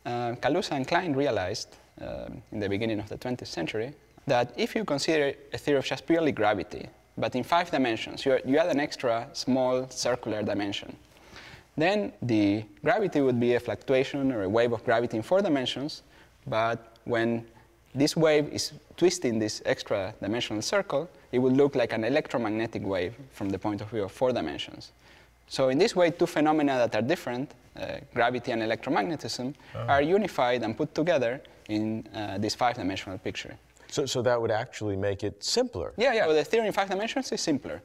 uh, 0.06 0.34
Kaluza 0.42 0.72
and 0.72 0.88
Klein 0.88 1.14
realized 1.14 1.76
uh, 2.02 2.26
in 2.52 2.60
the 2.60 2.70
beginning 2.70 3.00
of 3.00 3.08
the 3.10 3.18
20th 3.18 3.48
century 3.48 3.94
that 4.26 4.54
if 4.58 4.76
you 4.76 4.84
consider 4.86 5.34
a 5.54 5.58
theory 5.58 5.78
of 5.78 5.86
just 5.86 6.08
purely 6.08 6.32
gravity, 6.32 6.88
but 7.18 7.36
in 7.36 7.44
five 7.44 7.70
dimensions, 7.70 8.26
you, 8.26 8.40
you 8.46 8.58
add 8.58 8.70
an 8.70 8.80
extra 8.80 9.28
small 9.34 9.88
circular 9.90 10.42
dimension, 10.42 10.96
then 11.78 12.14
the 12.22 12.64
gravity 12.84 13.22
would 13.22 13.40
be 13.40 13.56
a 13.56 13.60
fluctuation 13.60 14.32
or 14.32 14.44
a 14.44 14.50
wave 14.50 14.74
of 14.74 14.84
gravity 14.84 15.18
in 15.18 15.24
four 15.24 15.42
dimensions, 15.42 16.04
but 16.48 16.98
when 17.06 17.46
this 17.96 18.16
wave 18.16 18.50
is 18.52 18.74
twisting 18.98 19.40
this 19.40 19.62
extra 19.66 20.14
dimensional 20.22 20.62
circle, 20.62 21.10
it 21.32 21.40
would 21.40 21.54
look 21.54 21.76
like 21.76 21.94
an 21.94 22.04
electromagnetic 22.04 22.84
wave 22.86 23.16
from 23.32 23.50
the 23.50 23.60
point 23.60 23.82
of 23.82 23.90
view 23.90 24.04
of 24.04 24.12
four 24.12 24.32
dimensions. 24.32 24.92
So 25.48 25.70
in 25.70 25.78
this 25.78 25.96
way, 25.96 26.12
two 26.12 26.26
phenomena 26.26 26.78
that 26.78 26.96
are 26.96 27.02
different, 27.02 27.52
uh, 27.76 27.98
gravity 28.14 28.52
and 28.52 28.62
electromagnetism, 28.62 29.54
oh. 29.76 29.80
are 29.80 30.02
unified 30.02 30.64
and 30.64 30.76
put 30.76 30.96
together 30.96 31.42
in 31.70 32.08
uh, 32.14 32.38
this 32.38 32.56
five-dimensional 32.56 33.18
picture. 33.20 33.56
So, 33.90 34.06
so 34.06 34.22
that 34.24 34.42
would 34.42 34.52
actually 34.52 34.96
make 34.96 35.24
it 35.24 35.44
simpler? 35.44 35.94
Yeah, 35.98 36.14
yeah. 36.14 36.28
the 36.28 36.44
theory 36.44 36.68
in 36.68 36.74
five 36.74 36.90
dimensions 36.90 37.32
is 37.32 37.42
simpler. 37.42 37.82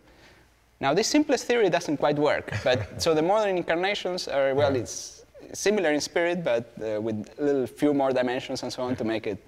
Now, 0.80 0.94
this 0.94 1.08
simplest 1.08 1.46
theory 1.46 1.68
doesn't 1.68 1.96
quite 1.98 2.16
work, 2.16 2.52
but 2.64 3.02
so 3.02 3.14
the 3.14 3.22
modern 3.22 3.56
incarnations 3.56 4.28
are, 4.28 4.54
well, 4.54 4.72
yeah. 4.72 4.82
it's 4.82 5.24
similar 5.52 5.92
in 5.92 6.00
spirit, 6.00 6.44
but 6.44 6.72
uh, 6.80 7.00
with 7.00 7.28
a 7.38 7.44
little 7.44 7.66
few 7.66 7.92
more 7.92 8.12
dimensions 8.12 8.62
and 8.62 8.72
so 8.72 8.82
on 8.82 8.96
to 8.96 9.04
make 9.04 9.26
it 9.26 9.38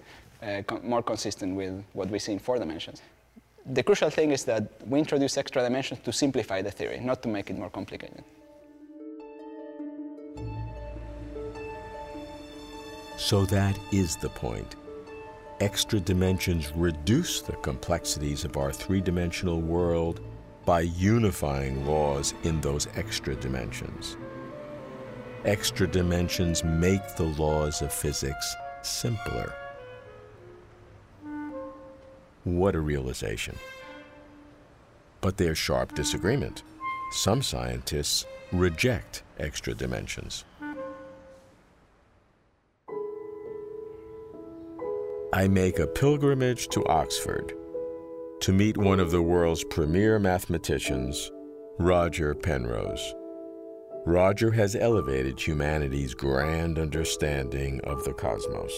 uh, 0.42 0.62
co- 0.66 0.80
more 0.82 1.02
consistent 1.02 1.54
with 1.54 1.84
what 1.92 2.08
we 2.10 2.18
see 2.18 2.32
in 2.32 2.38
four 2.38 2.58
dimensions. 2.58 3.02
The 3.66 3.82
crucial 3.82 4.10
thing 4.10 4.32
is 4.32 4.44
that 4.44 4.64
we 4.86 4.98
introduce 4.98 5.36
extra 5.36 5.62
dimensions 5.62 6.00
to 6.00 6.12
simplify 6.12 6.62
the 6.62 6.70
theory, 6.70 6.98
not 7.00 7.22
to 7.22 7.28
make 7.28 7.50
it 7.50 7.58
more 7.58 7.70
complicated. 7.70 8.24
So 13.16 13.44
that 13.46 13.78
is 13.92 14.16
the 14.16 14.30
point. 14.30 14.76
Extra 15.60 16.00
dimensions 16.00 16.72
reduce 16.74 17.42
the 17.42 17.52
complexities 17.56 18.44
of 18.44 18.56
our 18.56 18.72
three 18.72 19.02
dimensional 19.02 19.60
world 19.60 20.20
by 20.64 20.80
unifying 20.80 21.84
laws 21.86 22.32
in 22.44 22.62
those 22.62 22.88
extra 22.96 23.34
dimensions. 23.34 24.16
Extra 25.44 25.86
dimensions 25.86 26.64
make 26.64 27.14
the 27.16 27.24
laws 27.24 27.82
of 27.82 27.92
physics 27.92 28.56
simpler. 28.82 29.54
What 32.44 32.74
a 32.74 32.80
realization. 32.80 33.56
But 35.20 35.36
there's 35.36 35.58
sharp 35.58 35.94
disagreement. 35.94 36.62
Some 37.12 37.42
scientists 37.42 38.24
reject 38.52 39.22
extra 39.38 39.74
dimensions. 39.74 40.44
I 45.32 45.46
make 45.48 45.78
a 45.78 45.86
pilgrimage 45.86 46.68
to 46.68 46.84
Oxford 46.86 47.54
to 48.40 48.52
meet 48.52 48.76
one 48.76 48.98
of 49.00 49.10
the 49.10 49.22
world's 49.22 49.62
premier 49.64 50.18
mathematicians, 50.18 51.30
Roger 51.78 52.34
Penrose. 52.34 53.14
Roger 54.06 54.50
has 54.50 54.74
elevated 54.74 55.38
humanity's 55.38 56.14
grand 56.14 56.78
understanding 56.78 57.80
of 57.84 58.02
the 58.04 58.14
cosmos. 58.14 58.72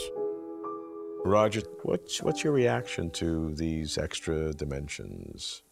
Roger, 1.24 1.62
what's, 1.82 2.20
what's 2.22 2.42
your 2.42 2.52
reaction 2.52 3.10
to 3.10 3.54
these 3.54 3.96
extra 3.96 4.52
dimensions? 4.52 5.62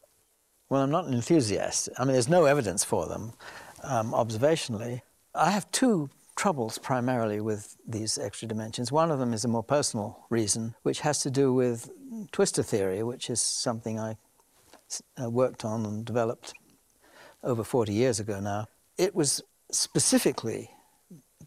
Well, 0.68 0.82
I'm 0.82 0.90
not 0.90 1.06
an 1.06 1.14
enthusiast. 1.14 1.88
I 1.98 2.04
mean, 2.04 2.12
there's 2.12 2.28
no 2.28 2.44
evidence 2.44 2.84
for 2.84 3.06
them 3.06 3.32
um, 3.82 4.12
observationally. 4.12 5.02
I 5.34 5.50
have 5.50 5.70
two 5.72 6.10
troubles 6.36 6.78
primarily 6.78 7.40
with 7.40 7.76
these 7.86 8.16
extra 8.16 8.46
dimensions. 8.46 8.92
One 8.92 9.10
of 9.10 9.18
them 9.18 9.32
is 9.32 9.44
a 9.44 9.48
more 9.48 9.64
personal 9.64 10.24
reason, 10.30 10.74
which 10.82 11.00
has 11.00 11.20
to 11.22 11.30
do 11.30 11.52
with 11.52 11.90
twistor 12.32 12.64
theory, 12.64 13.02
which 13.02 13.28
is 13.28 13.42
something 13.42 13.98
I 13.98 14.16
uh, 15.20 15.28
worked 15.28 15.64
on 15.64 15.84
and 15.84 16.04
developed 16.04 16.54
over 17.42 17.64
40 17.64 17.92
years 17.92 18.20
ago 18.20 18.38
now. 18.40 18.66
It 18.96 19.14
was 19.14 19.42
specifically 19.70 20.70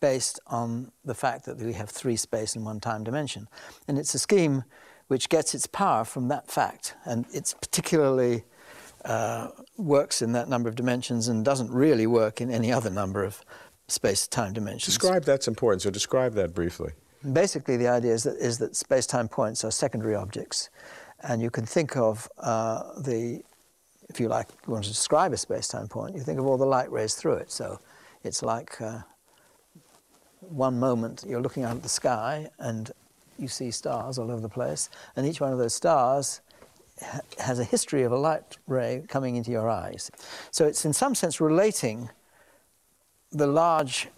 based 0.03 0.37
on 0.47 0.91
the 1.05 1.15
fact 1.15 1.45
that 1.45 1.57
we 1.57 1.71
have 1.71 1.89
three 1.89 2.17
space 2.17 2.57
and 2.57 2.65
one 2.65 2.81
time 2.81 3.05
dimension. 3.05 3.47
And 3.87 3.97
it's 3.97 4.13
a 4.13 4.19
scheme 4.19 4.65
which 5.07 5.29
gets 5.29 5.55
its 5.55 5.65
power 5.65 6.03
from 6.03 6.27
that 6.27 6.51
fact. 6.51 6.95
And 7.05 7.25
it's 7.31 7.53
particularly 7.53 8.43
uh, 9.05 9.47
works 9.77 10.21
in 10.21 10.33
that 10.33 10.49
number 10.49 10.67
of 10.67 10.75
dimensions 10.75 11.29
and 11.29 11.45
doesn't 11.45 11.71
really 11.71 12.05
work 12.05 12.41
in 12.41 12.51
any 12.51 12.69
other 12.69 12.89
number 12.89 13.23
of 13.23 13.45
space-time 13.87 14.51
dimensions. 14.51 14.97
Describe 14.97 15.23
that's 15.23 15.47
important. 15.47 15.81
So 15.81 15.89
describe 15.89 16.33
that 16.33 16.53
briefly. 16.53 16.91
Basically, 17.31 17.77
the 17.77 17.87
idea 17.87 18.13
is 18.13 18.23
that, 18.23 18.35
is 18.35 18.57
that 18.57 18.75
space-time 18.75 19.29
points 19.29 19.63
are 19.63 19.71
secondary 19.71 20.15
objects, 20.15 20.69
and 21.21 21.41
you 21.41 21.49
can 21.49 21.65
think 21.65 21.95
of 21.95 22.27
uh, 22.39 22.99
the, 22.99 23.41
if 24.09 24.19
you 24.19 24.27
like, 24.27 24.49
you 24.67 24.73
want 24.73 24.83
to 24.83 24.89
describe 24.89 25.31
a 25.31 25.37
space-time 25.37 25.87
point, 25.87 26.13
you 26.17 26.23
think 26.23 26.39
of 26.39 26.45
all 26.45 26.57
the 26.57 26.65
light 26.65 26.91
rays 26.91 27.15
through 27.15 27.35
it. 27.35 27.49
So 27.51 27.79
it's 28.23 28.43
like 28.43 28.81
uh, 28.81 28.99
one 30.49 30.79
moment 30.79 31.23
you're 31.27 31.41
looking 31.41 31.63
out 31.63 31.75
at 31.75 31.83
the 31.83 31.89
sky 31.89 32.49
and 32.59 32.91
you 33.39 33.47
see 33.47 33.71
stars 33.71 34.19
all 34.19 34.29
over 34.31 34.41
the 34.41 34.49
place, 34.49 34.89
and 35.15 35.25
each 35.25 35.41
one 35.41 35.51
of 35.51 35.57
those 35.57 35.73
stars 35.73 36.41
ha- 37.01 37.21
has 37.39 37.59
a 37.59 37.63
history 37.63 38.03
of 38.03 38.11
a 38.11 38.17
light 38.17 38.57
ray 38.67 39.03
coming 39.07 39.35
into 39.35 39.51
your 39.51 39.69
eyes. 39.69 40.11
So 40.51 40.65
it's 40.65 40.85
in 40.85 40.93
some 40.93 41.15
sense 41.15 41.41
relating 41.41 42.09
the 43.31 43.47
large 43.47 44.09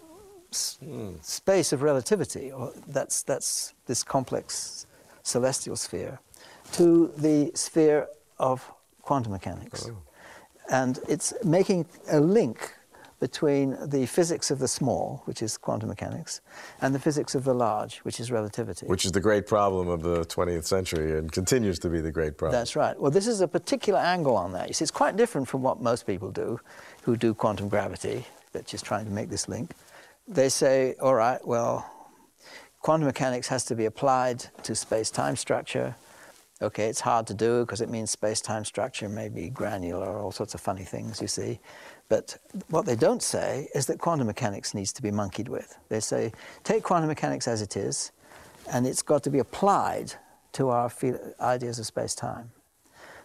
s- 0.52 0.78
mm. 0.84 1.24
space 1.24 1.72
of 1.72 1.82
relativity, 1.82 2.52
or 2.52 2.72
that's, 2.88 3.22
that's 3.22 3.72
this 3.86 4.02
complex 4.02 4.86
celestial 5.22 5.76
sphere, 5.76 6.20
to 6.72 7.12
the 7.16 7.50
sphere 7.54 8.08
of 8.38 8.70
quantum 9.02 9.32
mechanics. 9.32 9.88
Oh. 9.88 9.96
And 10.70 10.98
it's 11.08 11.32
making 11.42 11.86
a 12.10 12.20
link 12.20 12.74
between 13.18 13.76
the 13.88 14.04
physics 14.06 14.50
of 14.50 14.58
the 14.58 14.68
small, 14.68 15.22
which 15.24 15.42
is 15.42 15.56
quantum 15.56 15.88
mechanics, 15.88 16.40
and 16.82 16.94
the 16.94 16.98
physics 16.98 17.34
of 17.34 17.44
the 17.44 17.54
large, 17.54 17.98
which 17.98 18.20
is 18.20 18.30
relativity. 18.30 18.86
Which 18.86 19.06
is 19.06 19.12
the 19.12 19.20
great 19.20 19.46
problem 19.46 19.88
of 19.88 20.02
the 20.02 20.24
20th 20.26 20.64
century 20.64 21.18
and 21.18 21.32
continues 21.32 21.78
to 21.80 21.88
be 21.88 22.00
the 22.00 22.12
great 22.12 22.36
problem. 22.36 22.58
That's 22.58 22.76
right. 22.76 22.98
Well, 23.00 23.10
this 23.10 23.26
is 23.26 23.40
a 23.40 23.48
particular 23.48 23.98
angle 23.98 24.36
on 24.36 24.52
that. 24.52 24.68
You 24.68 24.74
see, 24.74 24.82
it's 24.82 24.90
quite 24.90 25.16
different 25.16 25.48
from 25.48 25.62
what 25.62 25.80
most 25.80 26.06
people 26.06 26.30
do 26.30 26.60
who 27.02 27.16
do 27.16 27.32
quantum 27.32 27.68
gravity 27.68 28.26
that's 28.52 28.70
just 28.70 28.84
trying 28.84 29.06
to 29.06 29.10
make 29.10 29.30
this 29.30 29.48
link. 29.48 29.72
They 30.28 30.48
say, 30.48 30.96
all 31.00 31.14
right, 31.14 31.44
well, 31.46 31.90
quantum 32.80 33.06
mechanics 33.06 33.48
has 33.48 33.64
to 33.66 33.74
be 33.74 33.86
applied 33.86 34.44
to 34.64 34.74
space 34.74 35.10
time 35.10 35.36
structure. 35.36 35.94
Okay, 36.62 36.86
it's 36.86 37.00
hard 37.00 37.26
to 37.26 37.34
do 37.34 37.60
because 37.60 37.82
it 37.82 37.90
means 37.90 38.10
space 38.10 38.40
time 38.40 38.64
structure 38.64 39.10
may 39.10 39.28
be 39.28 39.50
granular, 39.50 40.18
all 40.18 40.32
sorts 40.32 40.54
of 40.54 40.60
funny 40.60 40.84
things, 40.84 41.20
you 41.20 41.28
see. 41.28 41.60
But 42.08 42.38
what 42.70 42.86
they 42.86 42.96
don't 42.96 43.22
say 43.22 43.68
is 43.74 43.84
that 43.86 43.98
quantum 43.98 44.26
mechanics 44.26 44.72
needs 44.72 44.90
to 44.94 45.02
be 45.02 45.10
monkeyed 45.10 45.48
with. 45.48 45.76
They 45.90 46.00
say, 46.00 46.32
take 46.64 46.82
quantum 46.82 47.08
mechanics 47.08 47.46
as 47.46 47.60
it 47.60 47.76
is, 47.76 48.10
and 48.72 48.86
it's 48.86 49.02
got 49.02 49.22
to 49.24 49.30
be 49.30 49.38
applied 49.38 50.14
to 50.52 50.70
our 50.70 50.90
ideas 51.40 51.78
of 51.78 51.84
space 51.84 52.14
time. 52.14 52.50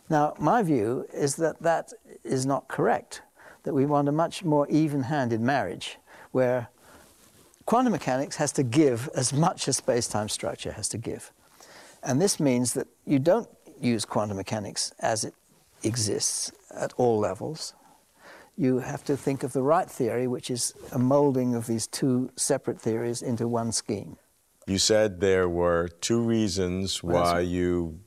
Now, 0.09 0.33
my 0.37 0.61
view 0.61 1.07
is 1.13 1.37
that 1.37 1.61
that 1.61 1.93
is 2.25 2.45
not 2.45 2.67
correct 2.67 3.21
that 3.63 3.73
we 3.73 3.85
want 3.85 4.09
a 4.09 4.11
much 4.11 4.43
more 4.43 4.67
even 4.67 5.03
handed 5.03 5.39
marriage 5.39 5.97
where 6.33 6.67
quantum 7.65 7.93
mechanics 7.93 8.35
has 8.35 8.51
to 8.53 8.63
give 8.63 9.07
as 9.15 9.31
much 9.31 9.69
as 9.69 9.77
space 9.77 10.09
time 10.09 10.27
structure 10.27 10.73
has 10.73 10.89
to 10.89 10.97
give. 10.97 11.31
And 12.03 12.21
this 12.21 12.39
means 12.39 12.73
that 12.73 12.87
you 13.05 13.19
don't 13.19 13.47
use 13.79 14.05
quantum 14.05 14.37
mechanics 14.37 14.93
as 14.99 15.23
it 15.23 15.33
exists 15.83 16.51
at 16.71 16.93
all 16.97 17.19
levels. 17.19 17.73
You 18.57 18.79
have 18.79 19.03
to 19.05 19.17
think 19.17 19.43
of 19.43 19.53
the 19.53 19.61
right 19.63 19.89
theory, 19.89 20.27
which 20.27 20.51
is 20.51 20.73
a 20.91 20.99
molding 20.99 21.55
of 21.55 21.67
these 21.67 21.87
two 21.87 22.29
separate 22.35 22.79
theories 22.79 23.21
into 23.21 23.47
one 23.47 23.71
scheme. 23.71 24.17
You 24.67 24.77
said 24.77 25.19
there 25.19 25.49
were 25.49 25.87
two 25.87 26.21
reasons 26.21 27.01
why 27.03 27.39
you 27.39 27.99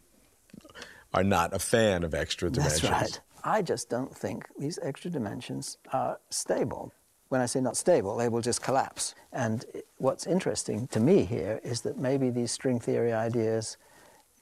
are 1.13 1.25
not 1.25 1.53
a 1.55 1.59
fan 1.59 2.05
of 2.05 2.15
extra 2.15 2.51
dimensions. 2.51 2.83
That's 2.83 3.03
right. 3.03 3.21
I 3.43 3.63
just 3.63 3.91
don't 3.91 4.17
think 4.17 4.47
these 4.59 4.79
extra 4.83 5.11
dimensions 5.11 5.79
are 5.93 6.19
stable. 6.31 6.93
When 7.29 7.41
I 7.41 7.47
say 7.47 7.61
not 7.61 7.77
stable, 7.77 8.17
they 8.17 8.29
will 8.29 8.41
just 8.41 8.63
collapse. 8.63 9.15
And 9.33 9.65
what's 10.05 10.27
interesting 10.27 10.87
to 10.89 11.01
me 11.01 11.25
here 11.25 11.59
is 11.65 11.81
that 11.81 11.97
maybe 11.97 12.29
these 12.29 12.53
string 12.53 12.79
theory 12.79 13.15
ideas 13.15 13.79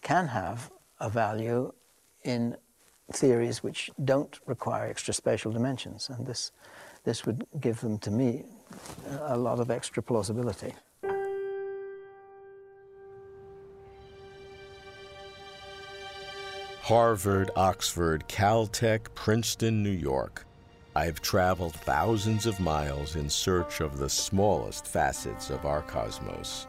can 0.03 0.27
have 0.27 0.73
a 0.99 1.09
value 1.09 1.73
in 2.25 2.57
theories 3.13 3.63
which 3.63 3.89
don't 4.05 4.41
require 4.47 4.91
extra 4.91 5.15
spatial 5.15 5.53
dimensions. 5.53 6.11
And 6.11 6.27
this, 6.27 6.51
this 7.05 7.25
would 7.27 7.47
give 7.61 7.81
them, 7.81 7.97
to 7.99 8.11
me, 8.11 8.43
a 9.21 9.39
lot 9.39 9.61
of 9.61 9.71
extra 9.71 10.03
plausibility. 10.03 10.75
Harvard, 16.81 17.53
Oxford, 17.55 18.25
Caltech, 18.27 19.15
Princeton, 19.15 19.85
New 19.85 19.91
York. 19.91 20.45
I've 20.95 21.23
traveled 21.23 21.75
thousands 21.75 22.45
of 22.45 22.61
miles 22.61 23.17
in 23.17 23.31
search 23.31 23.81
of 23.81 23.99
the 23.99 24.11
smallest 24.11 24.87
facets 24.87 25.49
of 25.49 25.65
our 25.65 25.81
cosmos. 25.81 26.67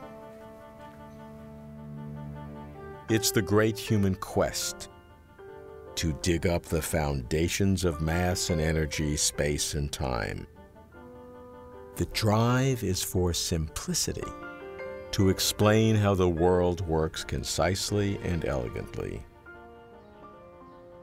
It's 3.09 3.31
the 3.31 3.41
great 3.41 3.77
human 3.77 4.15
quest 4.15 4.89
to 5.95 6.13
dig 6.21 6.47
up 6.47 6.63
the 6.63 6.81
foundations 6.81 7.83
of 7.83 8.01
mass 8.01 8.49
and 8.49 8.61
energy, 8.61 9.17
space 9.17 9.73
and 9.73 9.91
time. 9.91 10.47
The 11.97 12.05
drive 12.07 12.83
is 12.83 13.03
for 13.03 13.33
simplicity, 13.33 14.23
to 15.11 15.29
explain 15.29 15.95
how 15.95 16.15
the 16.15 16.29
world 16.29 16.81
works 16.87 17.23
concisely 17.23 18.17
and 18.23 18.45
elegantly. 18.45 19.23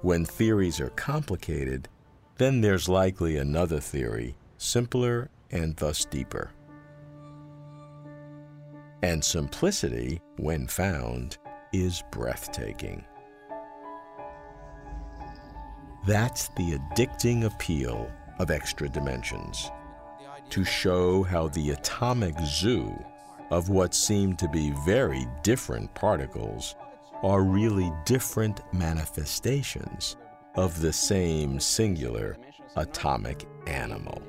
When 0.02 0.24
theories 0.24 0.80
are 0.80 0.90
complicated, 0.90 1.88
then 2.40 2.62
there's 2.62 2.88
likely 2.88 3.36
another 3.36 3.78
theory, 3.78 4.34
simpler 4.56 5.28
and 5.50 5.76
thus 5.76 6.06
deeper. 6.06 6.50
And 9.02 9.22
simplicity, 9.22 10.22
when 10.38 10.66
found, 10.66 11.36
is 11.74 12.02
breathtaking. 12.10 13.04
That's 16.06 16.48
the 16.56 16.78
addicting 16.78 17.44
appeal 17.44 18.10
of 18.38 18.50
extra 18.50 18.88
dimensions 18.88 19.70
to 20.48 20.64
show 20.64 21.22
how 21.22 21.48
the 21.48 21.70
atomic 21.72 22.36
zoo 22.46 22.90
of 23.50 23.68
what 23.68 23.92
seem 23.92 24.34
to 24.36 24.48
be 24.48 24.70
very 24.86 25.26
different 25.42 25.94
particles 25.94 26.74
are 27.22 27.42
really 27.42 27.92
different 28.06 28.62
manifestations 28.72 30.16
of 30.56 30.80
the 30.80 30.92
same 30.92 31.60
singular 31.60 32.36
atomic 32.76 33.46
animal. 33.66 34.22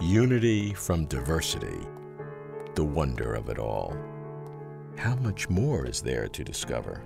Unity 0.00 0.74
from 0.74 1.06
diversity, 1.06 1.80
the 2.74 2.84
wonder 2.84 3.34
of 3.34 3.48
it 3.48 3.58
all. 3.58 3.96
How 4.96 5.16
much 5.16 5.48
more 5.48 5.86
is 5.86 6.00
there 6.00 6.28
to 6.28 6.44
discover? 6.44 7.02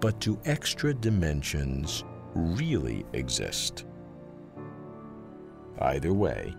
But 0.00 0.20
do 0.20 0.38
extra 0.44 0.94
dimensions 0.94 2.04
really 2.34 3.04
exist? 3.12 3.84
Either 5.80 6.12
way, 6.12 6.54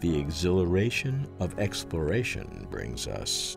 the 0.00 0.18
exhilaration 0.18 1.26
of 1.40 1.58
exploration 1.58 2.66
brings 2.70 3.08
us 3.08 3.56